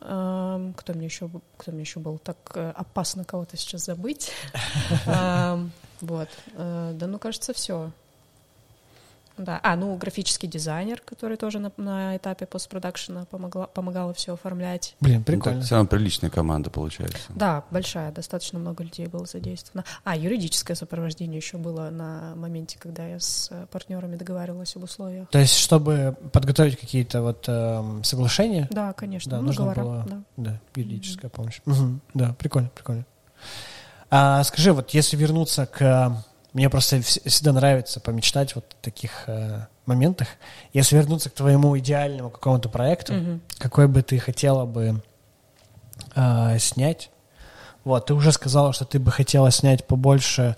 [0.00, 4.30] эм, кто мне еще, кто мне еще был, так э, опасно кого-то сейчас забыть.
[5.06, 7.92] Эм, вот, да, ну, кажется, все.
[9.38, 14.94] Да, а, ну, графический дизайнер, который тоже на, на этапе постпродакшена помогла, помогала все оформлять.
[15.00, 15.58] Блин, прикольно.
[15.58, 17.18] Ну, все равно приличная команда получается.
[17.34, 19.84] Да, большая, достаточно много людей было задействовано.
[20.04, 25.28] А, юридическое сопровождение еще было на моменте, когда я с партнерами договаривалась об условиях.
[25.30, 28.68] То есть, чтобы подготовить какие-то вот э, соглашения?
[28.70, 29.30] Да, конечно.
[29.30, 30.22] Да, ну, нужно договора, было, да.
[30.36, 31.34] да, юридическая mm-hmm.
[31.34, 31.60] помощь.
[31.66, 33.06] Угу, да, прикольно, прикольно.
[34.10, 36.22] А, скажи, вот если вернуться к
[36.52, 40.28] мне просто всегда нравится помечтать вот в таких э, моментах.
[40.72, 43.40] Если вернуться к твоему идеальному какому-то проекту, mm-hmm.
[43.58, 45.02] какой бы ты хотела бы
[46.14, 47.10] э, снять?
[47.84, 50.56] Вот, ты уже сказала, что ты бы хотела снять побольше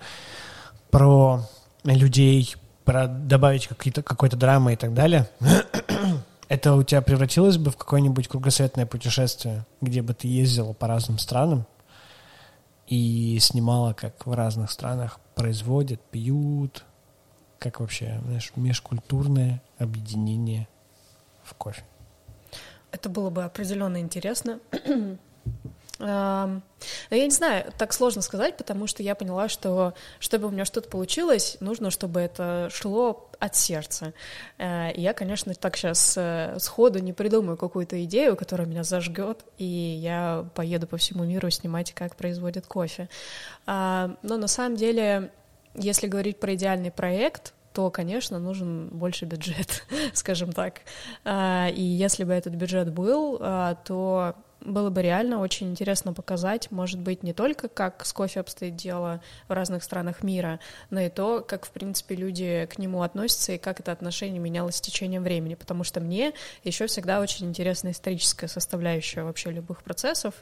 [0.90, 1.42] про
[1.84, 5.28] людей, про добавить какие-то, какой-то драмы и так далее.
[6.48, 11.18] Это у тебя превратилось бы в какое-нибудь кругосветное путешествие, где бы ты ездила по разным
[11.18, 11.66] странам
[12.86, 16.84] и снимала, как в разных странах производят, пьют,
[17.58, 20.68] как вообще, знаешь, межкультурное объединение
[21.42, 21.82] в кофе.
[22.92, 24.60] Это было бы определенно интересно.
[26.00, 26.60] Я
[27.10, 31.56] не знаю, так сложно сказать, потому что я поняла, что чтобы у меня что-то получилось,
[31.60, 34.12] нужно, чтобы это шло от сердца.
[34.58, 39.44] Э, и я, конечно, так сейчас э, сходу не придумаю какую-то идею, которая меня зажгет,
[39.58, 43.08] и я поеду по всему миру снимать, как производят кофе.
[43.66, 45.30] Но на самом деле,
[45.74, 50.80] если говорить про идеальный проект, то, конечно, нужен больше бюджет, скажем так.
[51.26, 57.22] И если бы этот бюджет был, то было бы реально очень интересно показать, может быть,
[57.22, 60.60] не только как с кофе обстоит дело в разных странах мира,
[60.90, 64.76] но и то, как, в принципе, люди к нему относятся и как это отношение менялось
[64.76, 70.34] с течением времени, потому что мне еще всегда очень интересна историческая составляющая вообще любых процессов,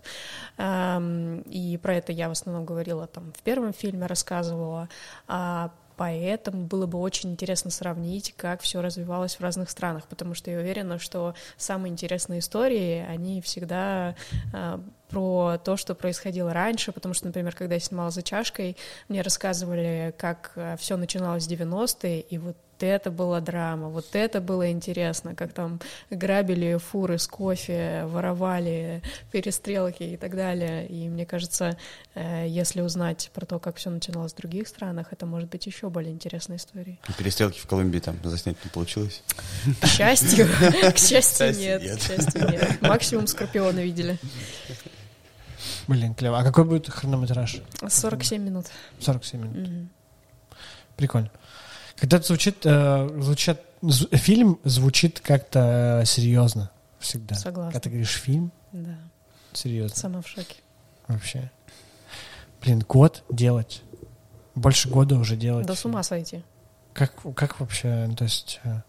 [0.59, 4.89] и про это я в основном говорила там в первом фильме, рассказывала,
[5.27, 10.51] а Поэтому было бы очень интересно сравнить, как все развивалось в разных странах, потому что
[10.51, 14.15] я уверена, что самые интересные истории, они всегда
[14.53, 14.79] э,
[15.13, 18.77] про то, что происходило раньше, потому что, например, когда я снимала за чашкой,
[19.09, 22.57] мне рассказывали, как а, все начиналось в 90-е, и вот
[22.87, 25.81] это была драма, вот это было интересно, как там
[26.11, 30.87] грабили фуры с кофе, воровали перестрелки и так далее.
[30.87, 31.77] И мне кажется,
[32.15, 35.91] э, если узнать про то, как все начиналось в других странах, это может быть еще
[35.91, 36.99] более интересной историей.
[37.19, 39.23] перестрелки в Колумбии там заснять не получилось?
[39.81, 40.47] К счастью,
[40.95, 42.81] к счастью нет, к счастью нет.
[42.83, 44.19] Максимум Скорпиона видели.
[45.89, 46.39] Блин, клево.
[46.39, 47.61] А какой будет хронометраж?
[47.87, 48.67] 47 минут.
[49.01, 49.89] 47 минут.
[50.97, 51.31] Прикольно.
[52.03, 53.61] Когда звучит, э, звучит
[54.11, 57.37] фильм звучит как-то э, серьезно всегда.
[57.37, 57.71] Согласна.
[57.71, 58.99] Когда ты говоришь фильм, да.
[59.53, 59.97] серьезно.
[59.97, 60.57] Сама в шоке.
[61.07, 61.49] Вообще.
[62.61, 63.83] Блин, год делать.
[64.57, 65.65] Больше года уже делать.
[65.65, 66.43] Да с ума сойти.
[66.93, 68.81] Как, как вообще, то есть, э,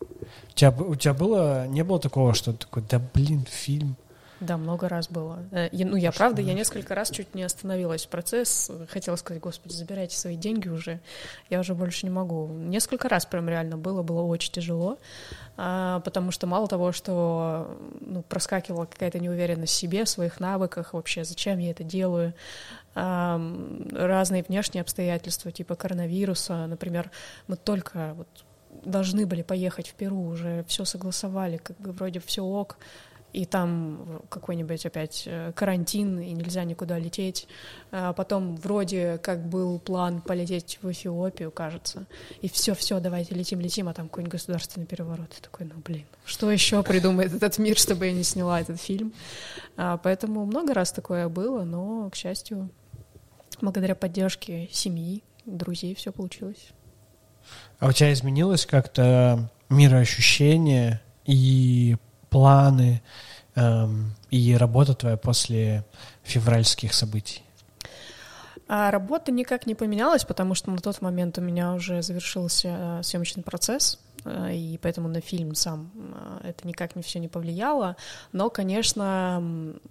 [0.49, 3.95] у тебя, у тебя было, не было такого, что такой, да блин, фильм,
[4.43, 5.39] да, много раз было.
[5.51, 8.69] Э, ну, я правда, я несколько раз чуть не остановилась в процесс.
[8.89, 10.99] Хотела сказать, господи, забирайте свои деньги уже.
[11.49, 12.47] Я уже больше не могу.
[12.47, 14.97] Несколько раз прям реально было, было очень тяжело.
[15.55, 20.93] А, потому что мало того, что ну, проскакивала какая-то неуверенность в себе, в своих навыках,
[20.93, 22.33] вообще, зачем я это делаю,
[22.95, 23.39] а,
[23.91, 27.11] разные внешние обстоятельства, типа коронавируса, например,
[27.47, 28.27] мы только вот
[28.83, 32.77] должны были поехать в Перу, уже все согласовали, как бы вроде все ок,
[33.34, 37.47] и там какой-нибудь опять э, карантин, и нельзя никуда лететь.
[37.91, 42.05] А потом вроде как был план полететь в Эфиопию, кажется,
[42.41, 45.34] и все-все, давайте летим-летим, а там какой-нибудь государственный переворот.
[45.38, 49.13] И такой, ну блин, что еще придумает этот мир, чтобы я не сняла этот фильм?
[49.75, 52.69] А, поэтому много раз такое было, но, к счастью,
[53.61, 56.69] благодаря поддержке семьи, друзей все получилось.
[57.79, 61.97] А у тебя изменилось как-то мироощущение и
[62.34, 63.01] планы,
[63.55, 65.86] эм, и работа твоя после
[66.23, 67.43] февральских событий?
[68.67, 73.03] А работа никак не поменялась, потому что на тот момент у меня уже завершился э,
[73.03, 75.91] съемочный процесс, э, и поэтому на фильм сам
[76.41, 77.97] э, это никак не все не повлияло.
[78.31, 79.43] Но, конечно,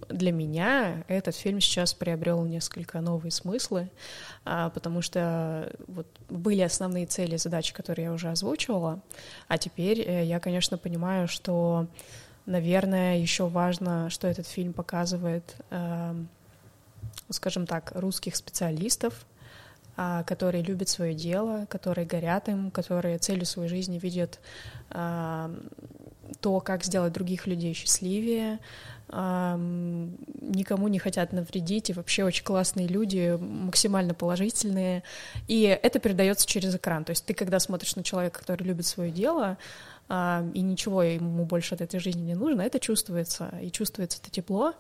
[0.09, 3.91] для меня этот фильм сейчас приобрел несколько новые смыслы,
[4.45, 9.01] а, потому что вот были основные цели и задачи, которые я уже озвучивала,
[9.49, 11.87] а теперь я, конечно, понимаю, что,
[12.47, 16.29] наверное, еще важно, что этот фильм показывает эм,
[17.31, 19.27] скажем так, русских специалистов,
[19.97, 24.41] а, которые любят свое дело, которые горят им, которые целью своей жизни видят
[24.91, 25.51] а,
[26.41, 28.59] то, как сделать других людей счастливее,
[29.09, 35.03] а, никому не хотят навредить, и вообще очень классные люди, максимально положительные.
[35.47, 37.05] И это передается через экран.
[37.05, 39.59] То есть ты, когда смотришь на человека, который любит свое дело,
[40.55, 44.75] и ничего ему больше от этой жизни не нужно, это чувствуется, и чувствуется это тепло,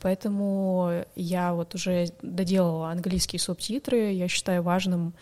[0.00, 4.12] Поэтому я вот уже доделала английские субтитры.
[4.12, 5.14] Я считаю важным,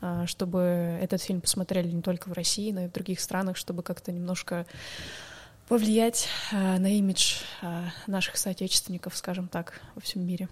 [0.00, 3.82] а, чтобы этот фильм посмотрели не только в России, но и в других странах, чтобы
[3.82, 4.66] как-то немножко
[5.68, 10.48] повлиять а, на имидж а, наших соотечественников, скажем так, во всем мире.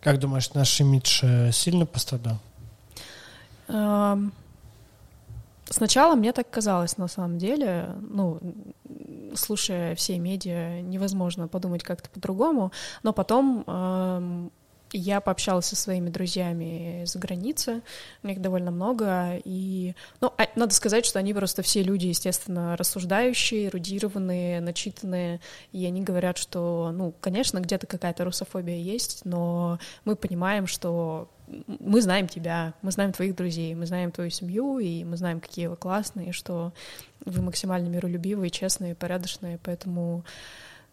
[0.00, 2.38] Как думаешь, наш имидж э, сильно пострадал?
[5.70, 8.40] Сначала мне так казалось, на самом деле, ну,
[9.34, 12.70] слушая все медиа, невозможно подумать как-то по-другому,
[13.02, 14.48] но потом э,
[14.98, 17.82] я пообщалась со своими друзьями за границей,
[18.22, 22.76] у них довольно много, и, ну, а, надо сказать, что они просто все люди, естественно,
[22.76, 25.40] рассуждающие, эрудированные, начитанные,
[25.72, 32.00] и они говорят, что, ну, конечно, где-то какая-то русофобия есть, но мы понимаем, что мы
[32.00, 35.76] знаем тебя, мы знаем твоих друзей, мы знаем твою семью, и мы знаем, какие вы
[35.76, 36.72] классные, что
[37.24, 40.24] вы максимально миролюбивые, честные, порядочные, поэтому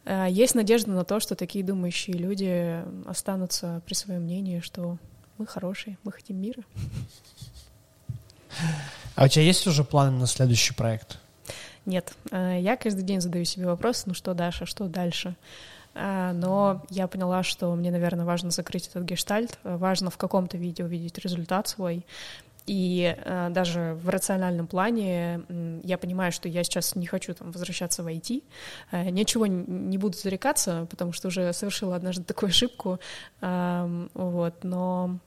[0.06, 4.98] есть надежда на то, что такие думающие люди останутся при своем мнении, что
[5.38, 6.64] мы хорошие, мы хотим мира.
[9.16, 11.20] А у тебя есть уже планы на следующий проект?
[11.86, 12.14] Нет.
[12.32, 15.36] Э, я каждый день задаю себе вопрос, ну что дальше, что дальше?
[15.94, 20.84] А, но я поняла, что мне, наверное, важно закрыть этот гештальт, важно в каком-то виде
[20.84, 22.06] увидеть результат свой.
[22.68, 27.52] И э, даже в рациональном плане э, я понимаю, что я сейчас не хочу там
[27.52, 28.44] возвращаться в IT,
[28.92, 33.00] э, ничего не буду зарекаться, потому что уже совершила однажды такую ошибку,
[33.42, 35.18] э, вот, но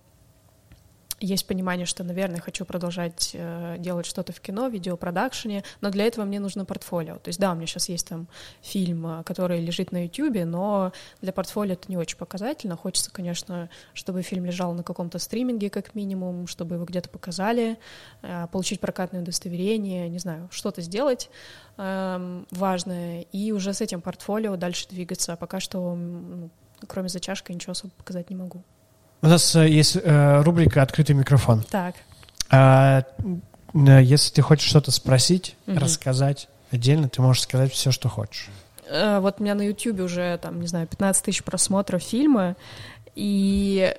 [1.25, 6.25] есть понимание, что, наверное, хочу продолжать э, делать что-то в кино, видеопродакшене, но для этого
[6.25, 7.17] мне нужно портфолио.
[7.17, 8.29] То есть, да, у меня сейчас есть там
[8.63, 12.77] фильм, э, который лежит на YouTube, но для портфолио это не очень показательно.
[12.77, 17.79] Хочется, конечно, чтобы фильм лежал на каком-то стриминге, как минимум, чтобы его где-то показали,
[18.23, 21.31] э, получить прокатное удостоверение, не знаю, что-то сделать
[21.77, 25.33] э, важное, и уже с этим портфолио дальше двигаться.
[25.33, 26.51] А пока что, ну,
[26.87, 28.63] кроме зачашки, ничего особо показать не могу.
[29.25, 31.65] У нас э, есть э, рубрика «Открытый микрофон».
[31.71, 31.95] Так.
[32.51, 33.05] А,
[33.73, 35.79] если ты хочешь что-то спросить, угу.
[35.79, 38.51] рассказать отдельно, ты можешь сказать все, что хочешь.
[38.87, 42.55] Э, вот у меня на YouTube уже, там, не знаю, 15 тысяч просмотров фильма,
[43.15, 43.97] и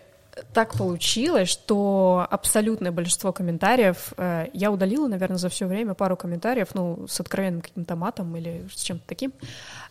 [0.54, 6.70] так получилось, что абсолютное большинство комментариев э, я удалила, наверное, за все время пару комментариев,
[6.74, 9.34] ну, с откровенным каким-то матом или с чем-то таким.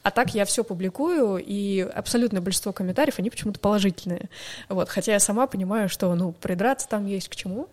[0.02, 4.28] А так я все публикую, и абсолютное большинство комментариев, они почему-то положительные.
[4.68, 7.68] Вот, хотя я сама понимаю, что, ну, придраться там есть к чему.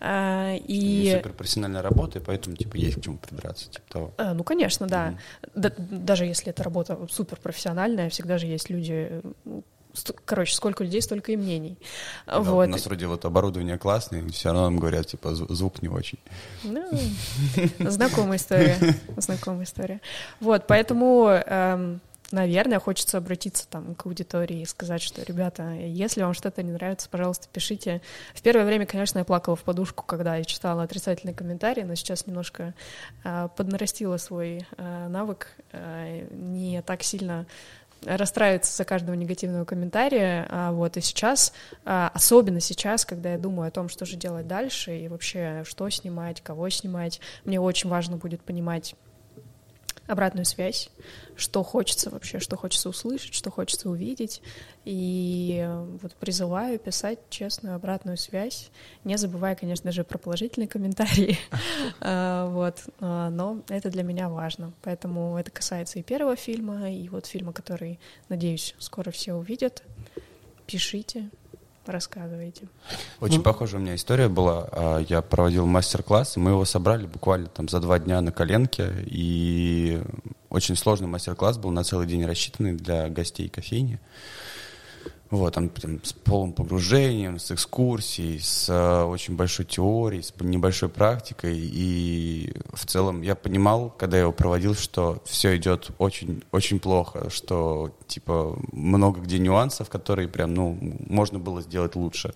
[0.00, 1.12] А, и...
[1.16, 4.14] Суперпрофессиональная работа, и поэтому, типа, есть к чему придраться, типа того.
[4.18, 5.14] А, ну, конечно, да.
[5.52, 5.52] Mm-hmm.
[5.54, 5.72] да.
[5.78, 9.22] Даже если это работа суперпрофессиональная, всегда же есть люди,
[10.24, 11.78] короче, сколько людей, столько и мнений.
[12.26, 12.68] Да, вот.
[12.68, 16.18] У нас вроде вот оборудование классное, все равно нам говорят, типа, звук не очень.
[16.62, 16.84] Ну,
[17.90, 18.76] знакомая история,
[19.16, 20.00] знакомая история.
[20.40, 26.34] Вот, поэтому, эм, наверное, хочется обратиться там к аудитории и сказать, что, ребята, если вам
[26.34, 28.02] что-то не нравится, пожалуйста, пишите.
[28.34, 32.26] В первое время, конечно, я плакала в подушку, когда я читала отрицательные комментарии, но сейчас
[32.26, 32.74] немножко
[33.24, 37.46] э, поднарастила свой э, навык, э, не так сильно
[38.04, 41.52] расстраиваться за каждого негативного комментария, а вот и сейчас,
[41.84, 45.88] а, особенно сейчас, когда я думаю о том, что же делать дальше и вообще что
[45.90, 48.94] снимать, кого снимать, мне очень важно будет понимать
[50.06, 50.90] обратную связь,
[51.36, 54.42] что хочется вообще, что хочется услышать, что хочется увидеть.
[54.84, 55.68] И
[56.02, 58.70] вот призываю писать честную обратную связь,
[59.04, 61.38] не забывая, конечно же, про положительные комментарии.
[62.00, 62.84] А, вот.
[63.00, 64.72] А, но это для меня важно.
[64.82, 67.98] Поэтому это касается и первого фильма, и вот фильма, который,
[68.28, 69.82] надеюсь, скоро все увидят.
[70.66, 71.30] Пишите,
[71.88, 72.68] рассказывайте.
[73.20, 74.68] Очень ну, похожая у меня история была.
[74.72, 80.02] А, я проводил мастер-класс, мы его собрали буквально там за два дня на коленке, и
[80.50, 83.98] очень сложный мастер-класс был на целый день рассчитанный для гостей кофейни.
[85.30, 90.88] Вот, там прям с полным погружением, с экскурсией, с э, очень большой теорией, с небольшой
[90.88, 91.56] практикой.
[91.58, 97.28] И в целом я понимал, когда я его проводил, что все идет очень, очень плохо,
[97.30, 102.32] что типа много где нюансов, которые прям, ну, можно было сделать лучше.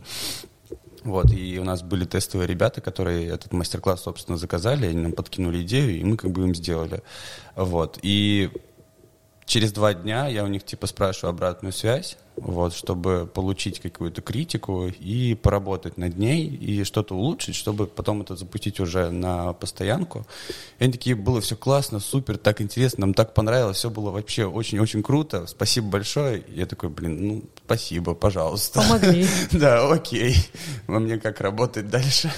[1.04, 5.62] Вот, и у нас были тестовые ребята, которые этот мастер-класс, собственно, заказали, они нам подкинули
[5.62, 7.02] идею, и мы как бы им сделали.
[7.54, 8.50] Вот, и
[9.46, 14.86] через два дня я у них типа спрашиваю обратную связь, вот, чтобы получить какую-то критику
[14.86, 20.26] и поработать над ней, и что-то улучшить, чтобы потом это запустить уже на постоянку.
[20.78, 24.46] И они такие, было все классно, супер, так интересно, нам так понравилось, все было вообще
[24.46, 26.40] очень-очень круто, спасибо большое.
[26.40, 28.80] И я такой, блин, ну, спасибо, пожалуйста.
[28.80, 29.26] Помогли.
[29.52, 30.36] Да, окей.
[30.86, 32.32] А мне как работать дальше?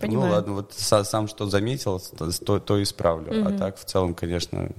[0.00, 3.46] Ну ладно, вот сам что заметил, то исправлю.
[3.46, 4.70] А так в целом, конечно,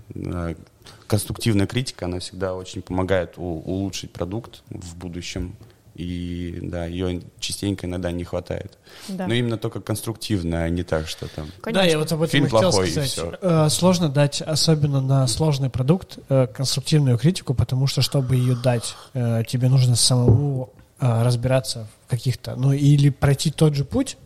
[1.12, 4.31] конструктивная критика, она всегда очень помогает улучшить продукт
[4.70, 5.56] в будущем.
[5.94, 8.78] И да, ее частенько иногда не хватает.
[9.10, 9.28] Да.
[9.28, 11.50] Но именно только конструктивная, а не так, что там.
[11.62, 11.84] Конечно.
[11.84, 13.10] Да, я вот об этом Фильм хотел плохой, сказать.
[13.10, 13.38] И все.
[13.42, 18.96] Э, сложно дать, особенно на сложный продукт, э, конструктивную критику, потому что, чтобы ее дать,
[19.14, 24.18] э, тебе нужно самому разбираться в каких-то, ну или пройти тот же путь,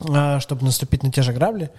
[0.00, 1.70] чтобы наступить на те же грабли,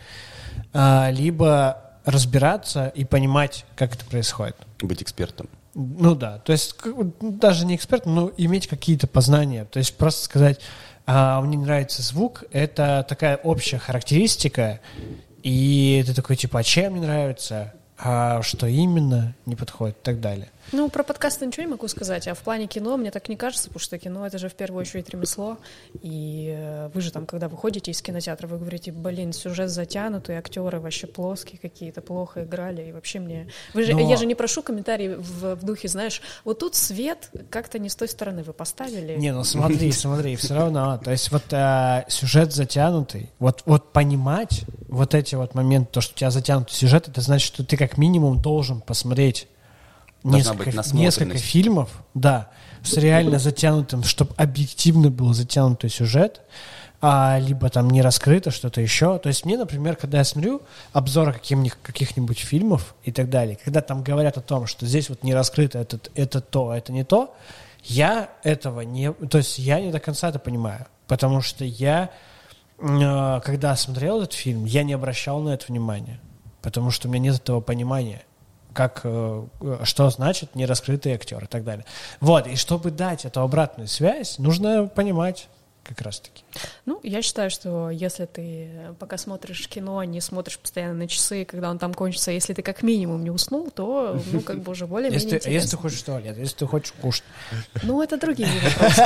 [0.73, 4.55] либо разбираться и понимать, как это происходит.
[4.81, 5.49] Быть экспертом.
[5.79, 6.75] Ну да, то есть
[7.21, 9.63] даже не экспертом, но иметь какие-то познания.
[9.65, 10.59] То есть просто сказать,
[11.05, 14.79] а, мне нравится звук, это такая общая характеристика,
[15.43, 20.19] и ты такой, типа, а чем мне нравится, а что именно не подходит и так
[20.19, 20.49] далее.
[20.71, 23.69] Ну, про подкасты ничего не могу сказать, а в плане кино мне так не кажется,
[23.69, 25.57] потому что кино— это же в первую очередь ремесло,
[26.01, 30.79] и э, вы же там, когда выходите из кинотеатра, вы говорите, блин, сюжет затянутый, актеры
[30.79, 33.47] вообще плоские какие-то, плохо играли, и вообще мне...
[33.73, 33.93] Вы же...
[33.93, 34.01] Но...
[34.01, 37.95] Я же не прошу комментарий в, в духе, знаешь, вот тут свет как-то не с
[37.95, 39.15] той стороны вы поставили.
[39.17, 44.65] Не, ну смотри, смотри, все равно, то есть вот э, сюжет затянутый, вот, вот понимать
[44.87, 47.97] вот эти вот моменты, то, что у тебя затянутый сюжет, это значит, что ты как
[47.97, 49.47] минимум должен посмотреть
[50.27, 52.49] несколько, несколько фильмов, да,
[52.83, 56.41] с реально затянутым, чтобы объективно был затянутый сюжет,
[56.99, 59.19] а, либо там не раскрыто что-то еще.
[59.19, 60.61] То есть мне, например, когда я смотрю
[60.93, 65.23] обзоры каких-нибудь, каких-нибудь фильмов и так далее, когда там говорят о том, что здесь вот
[65.23, 67.35] не раскрыто это, это то, это не то,
[67.83, 69.13] я этого не...
[69.13, 72.09] То есть я не до конца это понимаю, потому что я,
[72.79, 76.19] э, когда смотрел этот фильм, я не обращал на это внимания,
[76.61, 78.23] потому что у меня нет этого понимания
[78.77, 79.43] как, э,
[79.85, 81.83] что значит нераскрытый актер и так далее.
[82.19, 85.47] Вот, и чтобы дать эту обратную связь, нужно понимать
[85.83, 86.43] как раз-таки.
[86.85, 88.69] Ну, я считаю, что если ты
[88.99, 92.83] пока смотришь кино, не смотришь постоянно на часы, когда он там кончится, если ты как
[92.83, 95.55] минимум не уснул, то, ну, как бы уже более-менее если, интересно.
[95.55, 97.23] Если ты хочешь в туалет, если ты хочешь кушать.
[97.81, 99.01] Ну, это другие вопросы.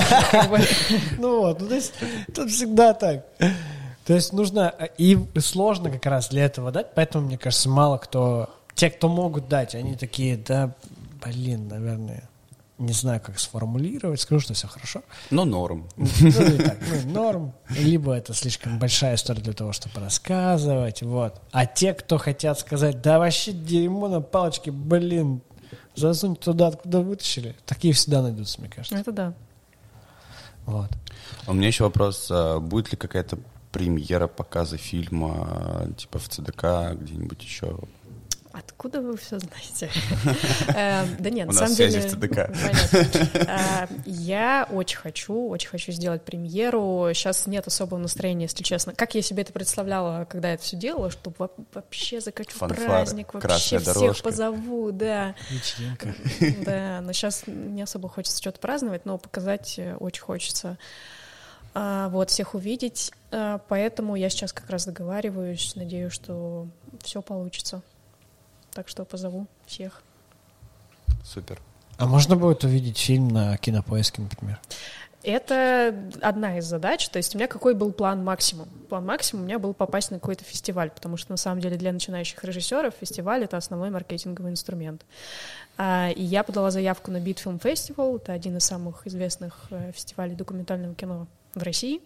[1.18, 1.94] Ну вот, ну, то есть
[2.36, 3.26] тут всегда так.
[4.06, 8.50] То есть нужно, и сложно как раз для этого дать, поэтому, мне кажется, мало кто
[8.82, 10.74] те, кто могут дать, они такие, да,
[11.24, 12.28] блин, наверное,
[12.80, 15.04] не знаю, как сформулировать, скажу, что все хорошо.
[15.30, 15.88] Но норм.
[15.98, 17.54] Ну, и так, ну, норм.
[17.70, 21.40] Либо это слишком большая история для того, чтобы рассказывать, вот.
[21.52, 25.44] А те, кто хотят сказать, да вообще дерьмо на палочке, блин,
[25.96, 28.98] засунь туда, откуда вытащили, такие всегда найдутся, мне кажется.
[28.98, 29.34] Это да.
[30.66, 30.90] Вот.
[31.46, 33.38] А у меня еще вопрос, а будет ли какая-то
[33.72, 37.78] премьера показа фильма, типа в ЦДК, где-нибудь еще
[38.54, 39.90] Откуда вы все знаете?
[40.76, 42.02] Эм, да нет, на самом деле...
[43.52, 47.10] Э, я очень хочу, очень хочу сделать премьеру.
[47.14, 48.94] Сейчас нет особого настроения, если честно.
[48.94, 51.34] Как я себе это представляла, когда я это все делала, что
[51.74, 55.36] вообще закачу праздник, вообще всех позову, да.
[56.66, 60.78] Да, но сейчас не особо хочется что-то праздновать, но показать э, очень хочется.
[61.74, 63.12] А, вот, всех увидеть.
[63.30, 66.68] Поэтому я сейчас как раз договариваюсь, надеюсь, что
[67.02, 67.82] все получится.
[68.74, 70.02] Так что позову всех.
[71.24, 71.60] Супер.
[71.98, 74.60] А можно будет увидеть фильм на кинопоиске, например?
[75.24, 77.08] Это одна из задач.
[77.10, 78.68] То есть у меня какой был план максимум?
[78.90, 81.92] План максимум у меня был попасть на какой-то фестиваль, потому что на самом деле для
[81.92, 85.06] начинающих режиссеров фестиваль— это основной маркетинговый инструмент.
[85.78, 88.16] А, и я подала заявку на Beat Film Festival.
[88.16, 92.02] Это один из самых известных э, фестивалей документального кино в России.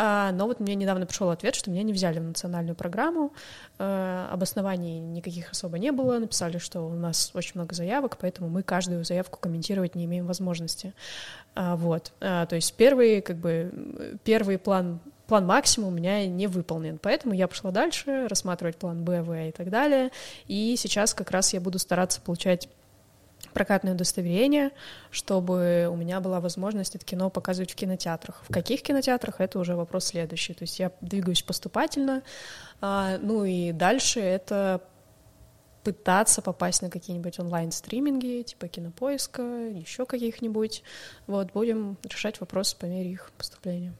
[0.00, 3.32] А, но вот мне недавно пришел ответ, что меня не взяли в национальную программу.
[3.80, 6.20] А, обоснований никаких особо не было.
[6.20, 10.94] Написали, что у нас очень много заявок, поэтому мы каждую заявку комментировать не имеем возможности.
[11.56, 12.12] А, вот.
[12.20, 16.98] То есть первый, как бы, первый план план максимум у меня не выполнен.
[16.98, 20.10] Поэтому я пошла дальше, рассматривать план Б, В и так далее.
[20.46, 22.68] И сейчас как раз я буду стараться получать
[23.52, 24.70] прокатное удостоверение,
[25.10, 28.42] чтобы у меня была возможность это кино показывать в кинотеатрах.
[28.48, 30.54] В каких кинотеатрах— это уже вопрос следующий.
[30.54, 32.22] То есть я двигаюсь поступательно,
[32.80, 34.82] а, ну и дальше это
[35.84, 40.82] пытаться попасть на какие-нибудь онлайн-стриминги, типа кинопоиска, еще каких-нибудь.
[41.26, 43.94] Вот, будем решать вопросы по мере их поступления.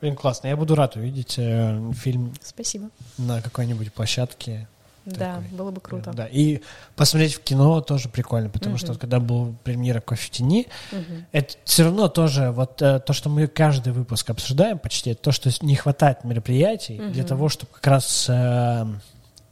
[0.00, 0.48] Блин, классно.
[0.48, 2.90] Я буду рад увидеть э, фильм Спасибо.
[3.18, 4.68] на какой-нибудь площадке.
[5.06, 5.56] Да, такой.
[5.56, 6.12] было бы круто.
[6.12, 6.60] Да, и
[6.96, 8.80] посмотреть в кино тоже прикольно, потому uh-huh.
[8.80, 11.24] что вот, когда был премьера «Кофе в тени», uh-huh.
[11.30, 15.32] это все равно тоже вот э, то, что мы каждый выпуск обсуждаем почти, это то,
[15.32, 17.12] что не хватает мероприятий uh-huh.
[17.12, 18.84] для того, чтобы как раз э,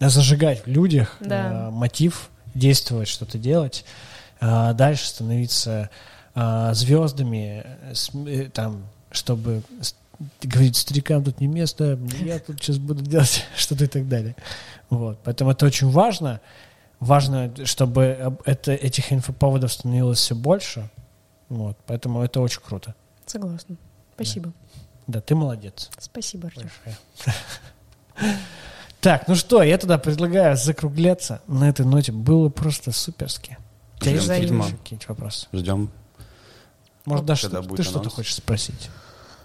[0.00, 1.68] зажигать в людях да.
[1.68, 3.84] э, мотив, действовать, что-то делать,
[4.40, 5.88] э, дальше становиться
[6.34, 7.64] э, звездами,
[8.26, 9.62] э, там, чтобы
[10.42, 14.36] говорить старикам тут не место, я тут сейчас буду делать что-то и так далее.
[14.90, 15.18] Вот.
[15.24, 16.40] Поэтому это очень важно.
[17.00, 20.88] Важно, чтобы это, этих инфоповодов становилось все больше.
[21.48, 21.76] Вот.
[21.86, 22.94] Поэтому это очень круто.
[23.26, 23.76] Согласна.
[24.14, 24.52] Спасибо.
[25.06, 25.90] Да, да ты молодец.
[25.98, 26.70] Спасибо, Артем.
[29.00, 32.10] Так, ну что, я тогда предлагаю закругляться на этой ноте.
[32.10, 33.58] Было просто суперски.
[34.00, 35.46] Тебя есть какие-нибудь вопросы?
[35.52, 35.90] Ждем.
[37.04, 38.88] Может, даже ты что-то хочешь спросить?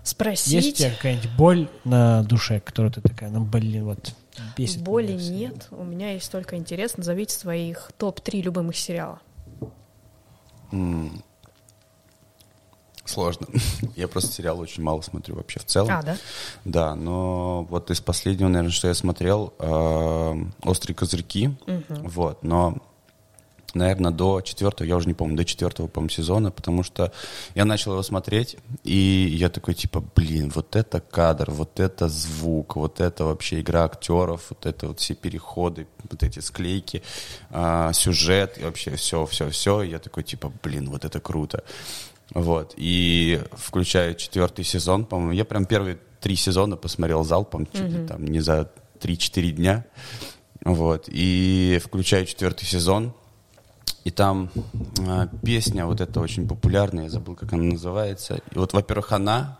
[0.09, 0.53] Спросить?
[0.53, 4.15] Есть у тебя какая-нибудь боль на душе, которую ты такая, ну, блин, вот
[4.57, 5.67] бесит Боли нет.
[5.69, 6.97] У меня есть только интерес.
[6.97, 9.19] Назовите своих топ-3 любимых сериала.
[10.71, 11.21] Mm.
[13.05, 13.45] Сложно.
[13.95, 15.91] я просто сериал очень мало смотрю вообще в целом.
[15.91, 16.17] А, да?
[16.65, 21.49] Да, но вот из последнего, наверное, что я смотрел, э, «Острые козырьки».
[21.67, 22.07] Угу.
[22.09, 22.77] Вот, но
[23.73, 27.11] наверное, до четвертого, я уже не помню, до четвертого, по-моему, сезона, потому что
[27.55, 32.75] я начал его смотреть, и я такой, типа, блин, вот это кадр, вот это звук,
[32.75, 37.03] вот это вообще игра актеров, вот это вот все переходы, вот эти склейки,
[37.49, 39.81] а, сюжет, и вообще все, все, все.
[39.81, 41.63] И я такой, типа, блин, вот это круто.
[42.33, 48.05] Вот, и включая четвертый сезон, по-моему, я прям первые три сезона посмотрел залпом, чуть ли
[48.05, 49.85] там не за 3-4 дня.
[50.63, 53.13] Вот, и включая четвертый сезон,
[54.03, 54.49] и там
[54.99, 58.41] э, песня вот эта очень популярная, я забыл, как она называется.
[58.51, 59.57] И вот, во-первых, она,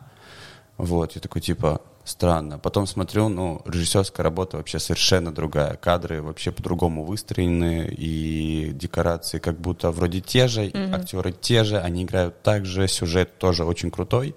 [0.77, 2.57] вот, я такой, типа, странно.
[2.57, 5.75] Потом смотрю, ну, режиссерская работа вообще совершенно другая.
[5.75, 10.95] Кадры вообще по-другому выстроены, и декорации как будто вроде те же, mm-hmm.
[10.95, 14.35] актеры те же, они играют так же, сюжет тоже очень крутой,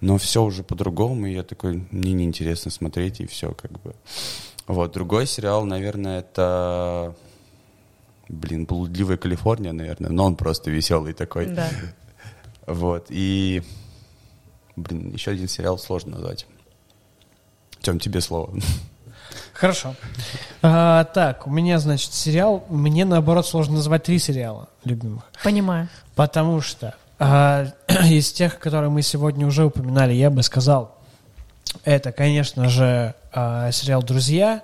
[0.00, 3.94] но все уже по-другому, и я такой, мне неинтересно смотреть, и все как бы.
[4.66, 7.14] Вот, другой сериал, наверное, это
[8.32, 11.46] блин, блудливая Калифорния, наверное, но он просто веселый такой.
[11.46, 11.68] Да.
[12.66, 13.62] Вот, и,
[14.74, 16.46] блин, еще один сериал сложно назвать.
[17.80, 18.54] Тем, тебе слово.
[19.52, 19.94] Хорошо.
[20.62, 22.64] А, так, у меня, значит, сериал.
[22.68, 25.24] Мне, наоборот, сложно назвать три сериала любимых.
[25.42, 25.88] Понимаю.
[26.14, 27.66] Потому что а,
[28.04, 30.96] из тех, которые мы сегодня уже упоминали, я бы сказал,
[31.84, 34.62] это, конечно же, а, сериал «Друзья».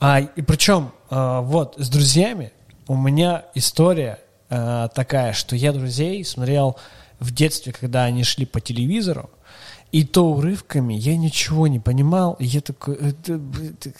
[0.00, 2.52] А, и причем, а, вот, с «Друзьями»
[2.88, 4.18] у меня история
[4.50, 6.76] а, такая, что я «Друзей» смотрел
[7.20, 9.30] в детстве, когда они шли по телевизору,
[9.90, 13.90] и то урывками я ничего не понимал, и я такой, это, это,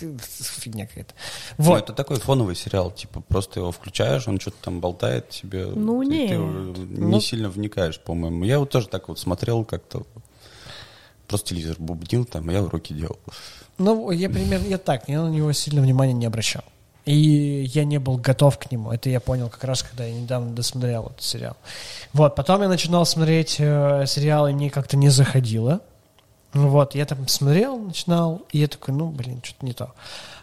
[0.00, 0.22] это
[0.60, 1.14] фигня какая-то.
[1.58, 1.72] Вот.
[1.72, 5.66] Ну, это такой фоновый сериал, типа просто его включаешь, он что-то там болтает тебе.
[5.66, 6.30] Ну, ты, нет.
[6.30, 7.20] Ты не ну...
[7.20, 8.44] сильно вникаешь, по-моему.
[8.44, 10.06] Я вот тоже так вот смотрел как-то,
[11.26, 13.18] просто телевизор бубнил там, а я уроки делал.
[13.78, 16.62] Ну, я примерно, я так, я на него сильно внимания не обращал.
[17.04, 18.92] И я не был готов к нему.
[18.92, 21.56] Это я понял как раз, когда я недавно досмотрел этот сериал.
[22.12, 25.80] Вот, потом я начинал смотреть э, сериалы, и мне как-то не заходило.
[26.52, 29.94] Вот, я там смотрел, начинал, и я такой, ну, блин, что-то не то.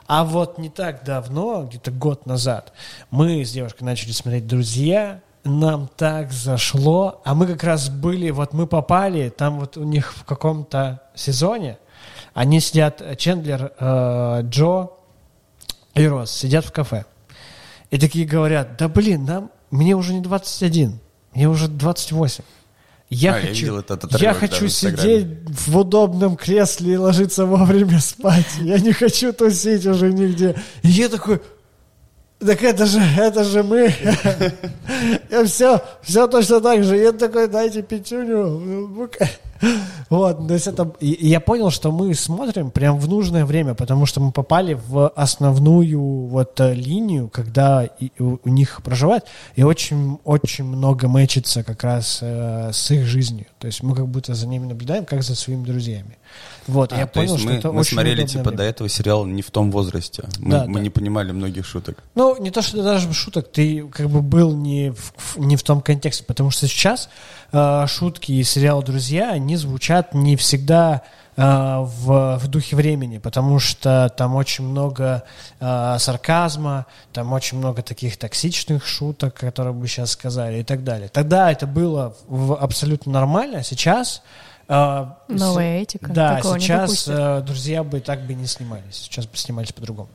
[0.08, 2.74] А вот не так давно, где-то год назад,
[3.12, 8.54] мы с девушкой начали смотреть «Друзья», нам так зашло, а мы как раз были, вот
[8.54, 11.78] мы попали, там вот у них в каком-то сезоне,
[12.34, 14.90] они сидят, Чендлер, э, Джо,
[15.96, 17.06] и Рос сидят в кафе.
[17.90, 21.00] И такие говорят, да блин, нам, мне уже не 21,
[21.34, 22.44] мне уже 28.
[23.10, 27.46] Я а, хочу, я, этот отрывок, я хочу да, сидеть в удобном кресле и ложиться
[27.46, 28.46] вовремя спать.
[28.62, 30.56] Я не хочу тусить уже нигде.
[30.84, 31.42] И я такой,
[32.40, 33.94] так это же, это же мы.
[35.32, 36.98] Я все, все точно так же.
[36.98, 39.10] Я такой, дайте пятюню.
[40.10, 40.92] Вот, то есть это...
[41.00, 46.00] Я понял, что мы смотрим прям в нужное время, потому что мы попали в основную
[46.00, 49.26] вот э, линию, когда у, них проживает,
[49.56, 53.46] и очень-очень много мэчится как раз э, с их жизнью.
[53.60, 56.18] То есть мы как будто за ними наблюдаем, как за своими друзьями.
[56.68, 58.58] Вот, а, я понял, что мы, это мы очень смотрели типа время.
[58.58, 60.24] до этого сериал не в том возрасте.
[60.40, 60.80] Мы, да, мы да.
[60.82, 62.04] не понимали многих шуток.
[62.16, 65.82] Ну, не то, что даже шуток, ты как бы был не в, не в том
[65.82, 67.10] контексте, потому что сейчас
[67.52, 71.02] э, шутки и сериал «Друзья», они звучат не всегда
[71.36, 75.24] э, в, в духе времени, потому что там очень много
[75.60, 81.10] э, сарказма, там очень много таких токсичных шуток, которые бы сейчас сказали и так далее.
[81.10, 84.22] Тогда это было в, абсолютно нормально, а сейчас
[84.72, 86.14] а, Новая этика.
[86.14, 88.98] Да, Такого сейчас э, друзья бы так бы не снимались.
[88.98, 90.10] Сейчас бы снимались по-другому.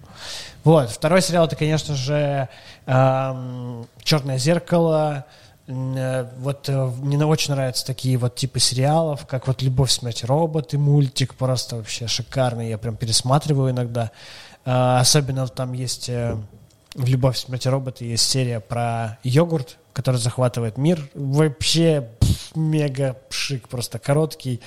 [0.63, 0.91] Вот.
[0.91, 2.49] Второй сериал это, конечно же,
[2.87, 5.25] эм, Черное зеркало.
[5.67, 10.79] Э, вот э, мне очень нравятся такие вот типы сериалов, как вот Любовь, смерть, роботы,
[10.79, 12.69] мультик просто вообще шикарный.
[12.69, 14.11] Я прям пересматриваю иногда.
[14.65, 21.07] Особенно там есть в «Любовь, смерть, роботы» есть серия про йогурт, который захватывает мир.
[21.15, 24.61] Вообще пф, мега пшик, просто короткий.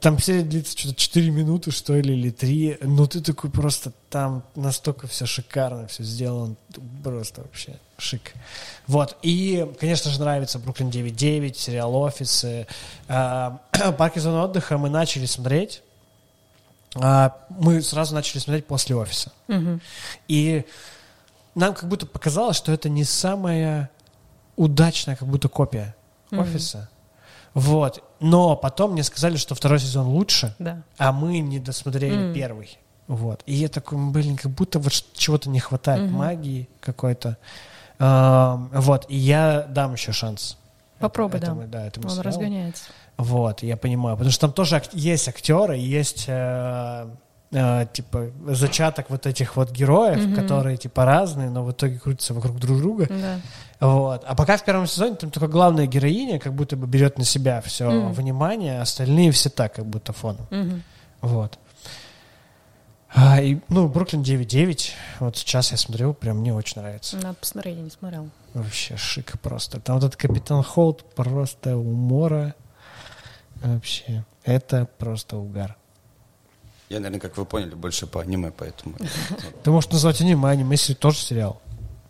[0.00, 2.78] Там серия длится что-то 4 минуты, что ли, или 3.
[2.82, 6.56] Ну, ты такой просто там настолько все шикарно, все сделано.
[7.02, 8.34] Просто вообще шик.
[8.86, 9.16] Вот.
[9.22, 12.66] И, конечно же, нравится Бруклин 9.9, сериал «Офисы».
[13.08, 13.60] А,
[13.98, 15.82] Парк и зоны отдыха мы начали смотреть.
[16.96, 19.32] А, мы сразу начали смотреть после «Офиса».
[19.48, 19.80] Угу.
[20.28, 20.64] И
[21.54, 23.90] нам как будто показалось, что это не самая
[24.56, 25.94] удачная как будто копия
[26.30, 26.88] офиса.
[27.54, 28.02] Вот.
[28.24, 30.82] Но потом мне сказали, что второй сезон лучше, да.
[30.96, 32.34] а мы не досмотрели mm.
[32.34, 32.78] первый.
[33.06, 33.42] Вот.
[33.44, 36.10] И я такой, блин, как будто вот чего-то не хватает, mm-hmm.
[36.10, 37.36] магии какой-то.
[37.98, 39.04] Uh, вот.
[39.10, 40.56] И я дам еще шанс.
[41.00, 41.80] Попробуй, этому, да.
[41.80, 42.28] да этому Он сериалу.
[42.28, 42.84] разгоняется.
[43.18, 44.16] Вот, я понимаю.
[44.16, 47.06] Потому что там тоже есть актеры, есть э,
[47.52, 50.34] э, типа зачаток вот этих вот героев, mm-hmm.
[50.34, 53.06] которые типа разные, но в итоге крутятся вокруг друг друга.
[53.10, 53.40] Да.
[53.84, 54.24] Вот.
[54.24, 57.60] А пока в первом сезоне там только главная героиня как будто бы берет на себя
[57.60, 58.12] все mm-hmm.
[58.12, 60.46] внимание, остальные все так, как будто фоном.
[60.50, 60.80] Mm-hmm.
[61.20, 61.58] Вот.
[63.14, 64.90] А, и, ну, Бруклин 9.9,
[65.20, 67.16] вот сейчас я смотрю, прям мне очень нравится.
[67.16, 68.30] Надо посмотреть, я не смотрел.
[68.54, 69.80] Вообще шик просто.
[69.80, 72.54] Там вот этот Капитан Холт просто умора.
[73.56, 75.76] Вообще, это просто угар.
[76.88, 78.96] Я, наверное, как вы поняли, больше по аниме, поэтому...
[79.62, 81.60] Ты можешь назвать аниме, аниме, если тоже сериал.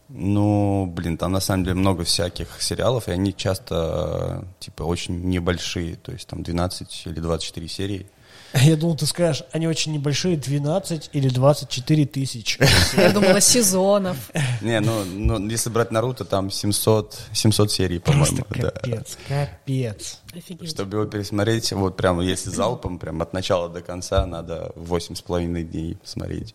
[0.08, 5.96] Ну, блин, там на самом деле много всяких сериалов, и они часто, типа, очень небольшие,
[5.96, 8.06] то есть там 12 или 24 серии.
[8.62, 12.60] Я думал, ты скажешь, они очень небольшие, 12 или 24 тысячи.
[12.96, 14.30] Я думала, сезонов.
[14.60, 18.44] Не, ну, ну если брать Наруто, там 700, 700 серий, по-моему.
[18.48, 20.20] Капец, капец.
[20.34, 20.70] Офигеть.
[20.70, 25.98] Чтобы его пересмотреть, вот прям если залпом, прям от начала до конца, надо 8,5 дней
[26.04, 26.54] смотреть.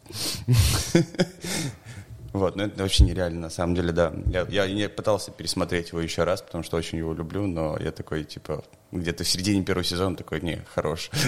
[2.31, 4.13] Вот, но это вообще нереально, на самом деле, да.
[4.27, 7.91] Я, я, я пытался пересмотреть его еще раз, потому что очень его люблю, но я
[7.91, 11.09] такой, типа, где-то в середине первого сезона такой, не, хорош.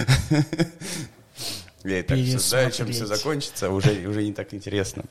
[1.84, 5.02] Я и так знаю, чем все закончится, уже, уже не так интересно.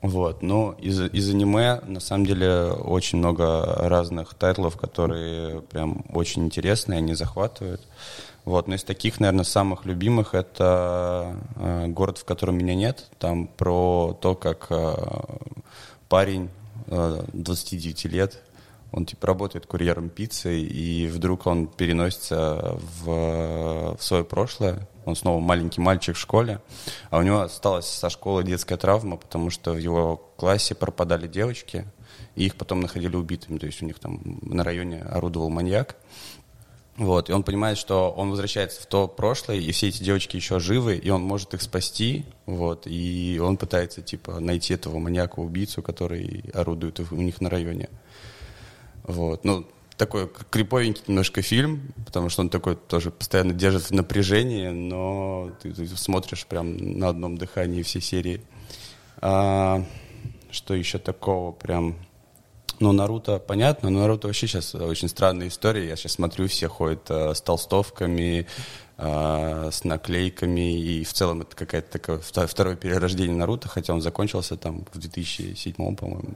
[0.00, 6.44] Вот, но из, из аниме, на самом деле, очень много разных тайтлов, которые прям очень
[6.44, 7.82] интересные, они захватывают.
[8.46, 13.10] Вот, но из таких, наверное, самых любимых это э, город, в котором меня нет.
[13.18, 14.94] Там про то, как э,
[16.08, 16.48] парень
[16.86, 18.40] э, 29 лет,
[18.92, 24.86] он типа работает курьером пиццы, и вдруг он переносится в, в свое прошлое.
[25.06, 26.60] Он снова маленький мальчик в школе,
[27.10, 31.84] а у него осталась со школы детская травма, потому что в его классе пропадали девочки,
[32.36, 33.58] и их потом находили убитыми.
[33.58, 35.96] То есть у них там на районе орудовал маньяк.
[36.96, 40.58] Вот, и он понимает, что он возвращается в то прошлое, и все эти девочки еще
[40.58, 46.44] живы, и он может их спасти, вот, и он пытается, типа, найти этого маньяка-убийцу, который
[46.54, 47.90] орудует у них на районе.
[49.02, 49.66] Вот, ну,
[49.98, 55.72] такой криповенький немножко фильм, потому что он такой тоже постоянно держит в напряжении, но ты,
[55.72, 58.40] ты смотришь прям на одном дыхании все серии.
[59.18, 59.84] А,
[60.50, 61.96] что еще такого прям
[62.78, 65.88] ну, Наруто, понятно, но Наруто вообще сейчас очень странная история.
[65.88, 68.46] Я сейчас смотрю, все ходят э, с толстовками,
[68.98, 74.56] э, с наклейками, и в целом это какая-то такое второе перерождение Наруто, хотя он закончился
[74.56, 76.34] там в 2007, по-моему.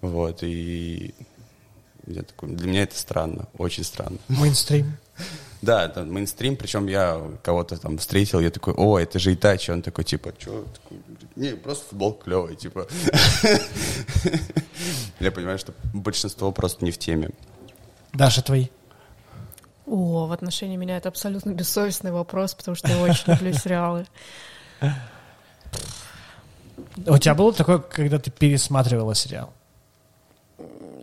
[0.00, 1.14] Вот, и
[2.06, 4.18] я такой, для меня это странно, очень странно.
[4.28, 4.96] Мейнстрим.
[5.62, 9.80] Да, это мейнстрим, причем я кого-то там встретил, я такой, о, это же Итачи, он
[9.80, 10.66] такой, типа, что?
[11.36, 12.86] Не, просто футбол клевый, типа.
[15.20, 17.30] Я понимаю, что большинство просто не в теме.
[18.12, 18.68] Даша, твои?
[19.86, 24.06] О, в отношении меня это абсолютно бессовестный вопрос, потому что я очень люблю сериалы.
[27.06, 29.52] У тебя было такое, когда ты пересматривала сериал?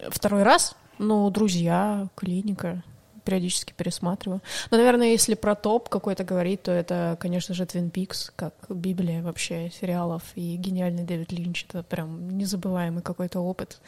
[0.10, 0.76] Второй раз?
[0.98, 2.84] Ну, «Друзья», «Клиника»
[3.24, 4.42] периодически пересматриваю.
[4.70, 9.22] Но, наверное, если про топ какой-то говорить, то это, конечно же, Twin Peaks, как библия
[9.22, 11.66] вообще сериалов, и гениальный Дэвид Линч.
[11.70, 13.80] Это прям незабываемый какой-то опыт.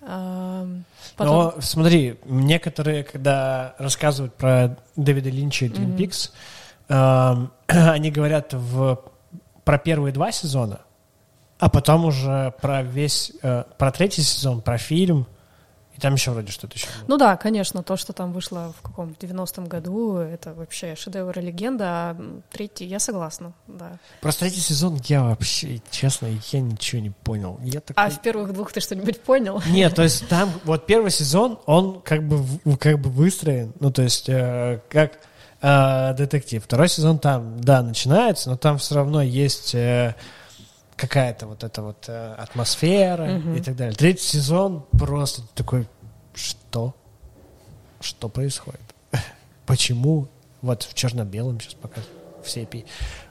[0.00, 0.76] Потом...
[1.16, 6.30] Но смотри, некоторые, когда рассказывают про Дэвида Линча и Twin Peaks,
[6.88, 7.48] mm-hmm.
[7.68, 9.00] э, они говорят в,
[9.64, 10.80] про первые два сезона,
[11.58, 15.26] а потом уже про весь, э, про третий сезон, про фильм,
[15.96, 17.04] и там еще вроде что-то еще было.
[17.06, 21.42] Ну да, конечно, то, что там вышло в каком 90-м году, это вообще шедевр и
[21.42, 22.16] легенда, а
[22.50, 23.98] третий, я согласна, да.
[24.20, 27.60] Про третий сезон я вообще, честно, я ничего не понял.
[27.62, 28.02] Я такой...
[28.02, 29.62] А в первых двух ты что-нибудь понял?
[29.68, 32.44] Нет, то есть там вот первый сезон, он как бы,
[32.76, 35.20] как бы выстроен, ну то есть э, как
[35.62, 36.64] э, детектив.
[36.64, 39.74] Второй сезон там, да, начинается, но там все равно есть...
[39.74, 40.16] Э,
[40.96, 43.58] какая-то вот эта вот э, атмосфера mm-hmm.
[43.58, 43.94] и так далее.
[43.94, 45.88] Третий сезон просто такой,
[46.34, 46.94] что?
[48.00, 48.80] Что происходит?
[49.66, 50.28] Почему?
[50.62, 52.84] Вот в черно-белом сейчас показывают все эпи.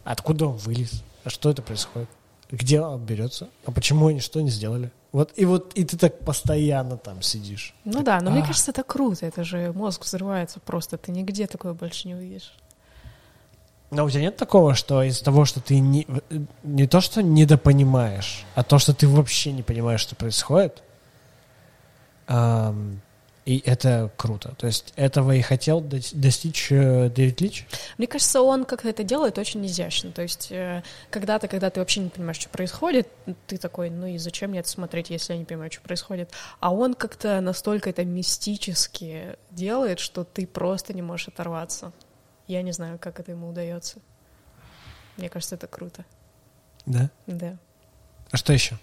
[0.04, 1.04] Откуда он вылез?
[1.24, 2.10] А что это происходит?
[2.52, 3.50] Где он берется?
[3.66, 4.92] А почему они что не сделали?
[5.12, 7.74] Вот и вот и ты так постоянно там сидишь.
[7.86, 8.34] Ну так, да, но а.
[8.34, 9.26] мне кажется, это круто.
[9.26, 10.98] Это же мозг взрывается просто.
[10.98, 12.54] Ты нигде такое больше не увидишь.
[13.94, 16.08] Но у тебя нет такого, что из-за того, что ты не,
[16.64, 20.82] не то, что недопонимаешь, а то, что ты вообще не понимаешь, что происходит,
[22.28, 23.02] эм,
[23.46, 24.56] и это круто.
[24.58, 27.68] То есть этого и хотел достичь э, Дэвид Лич?
[27.98, 30.12] Мне кажется, он как-то это делает очень изящно.
[30.12, 33.10] То есть э, когда-то, когда ты вообще не понимаешь, что происходит,
[33.48, 36.32] ты такой, ну и зачем мне это смотреть, если я не понимаю, что происходит?
[36.62, 41.92] А он как-то настолько это мистически делает, что ты просто не можешь оторваться.
[42.48, 44.00] Я не знаю, как это ему удается.
[45.18, 46.06] Мне кажется, это круто.
[46.86, 47.10] Да?
[47.28, 47.58] Да.
[48.32, 48.78] А что еще?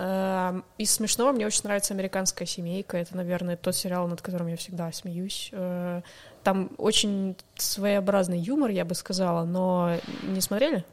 [0.00, 2.96] Эм, из смешного мне очень нравится «Американская семейка».
[2.96, 5.48] Это, наверное, тот сериал, над которым я всегда смеюсь.
[5.52, 6.02] Э,
[6.44, 10.84] там очень своеобразный юмор, я бы сказала, но не смотрели?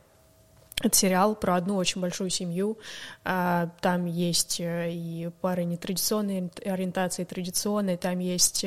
[0.82, 2.80] Это сериал про одну очень большую семью.
[3.26, 7.98] Э, там есть э, и пары нетрадиционной ориентации, традиционной.
[7.98, 8.66] Там есть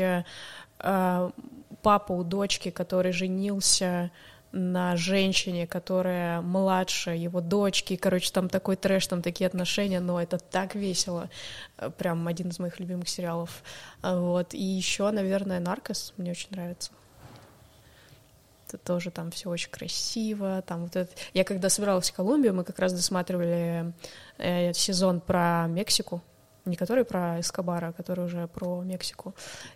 [1.82, 4.10] папа у дочки, который женился
[4.52, 7.96] на женщине, которая младше его дочки.
[7.96, 11.28] Короче, там такой трэш, там такие отношения, но это так весело.
[11.98, 13.62] Прям один из моих любимых сериалов.
[14.02, 14.54] Вот.
[14.54, 16.90] И еще, наверное, Наркос мне очень нравится.
[18.68, 20.62] Это тоже там все очень красиво.
[20.66, 21.10] Там вот это...
[21.34, 23.92] Я когда собиралась в Колумбию, мы как раз досматривали
[24.38, 26.22] э, сезон про Мексику
[26.68, 29.34] не который про Эскобара, а который уже про Мексику.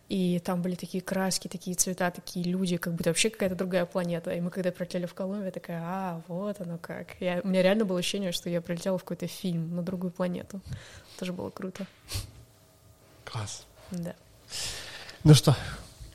[0.09, 4.33] И там были такие краски, такие цвета, такие люди, как будто вообще какая-то другая планета.
[4.33, 7.21] И мы когда прилетели в Колумбию, такая, а, вот оно как.
[7.21, 10.61] Я, у меня реально было ощущение, что я прилетела в какой-то фильм на другую планету.
[11.19, 11.87] Тоже было круто.
[13.25, 13.67] Класс.
[13.91, 14.15] Да.
[15.25, 15.57] Ну что,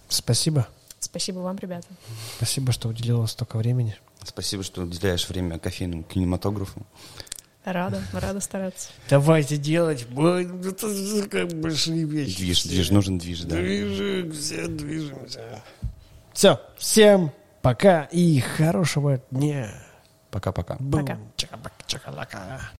[0.09, 0.67] спасибо.
[0.99, 1.87] Спасибо вам, ребята.
[2.37, 3.95] Спасибо, что уделила столько времени.
[4.23, 6.85] Спасибо, что уделяешь время кофейному кинематографу.
[7.67, 8.91] Рада, рада стараться.
[9.09, 10.07] Давайте делать.
[10.09, 12.37] Это как большие вещи.
[12.37, 13.57] Движ, движ, нужен движ, да.
[13.57, 15.61] Движемся, движемся.
[16.31, 19.69] Все, всем пока и хорошего дня.
[20.31, 20.77] Пока-пока.
[20.77, 21.17] Пока.
[21.35, 22.71] Чака-чака-лака.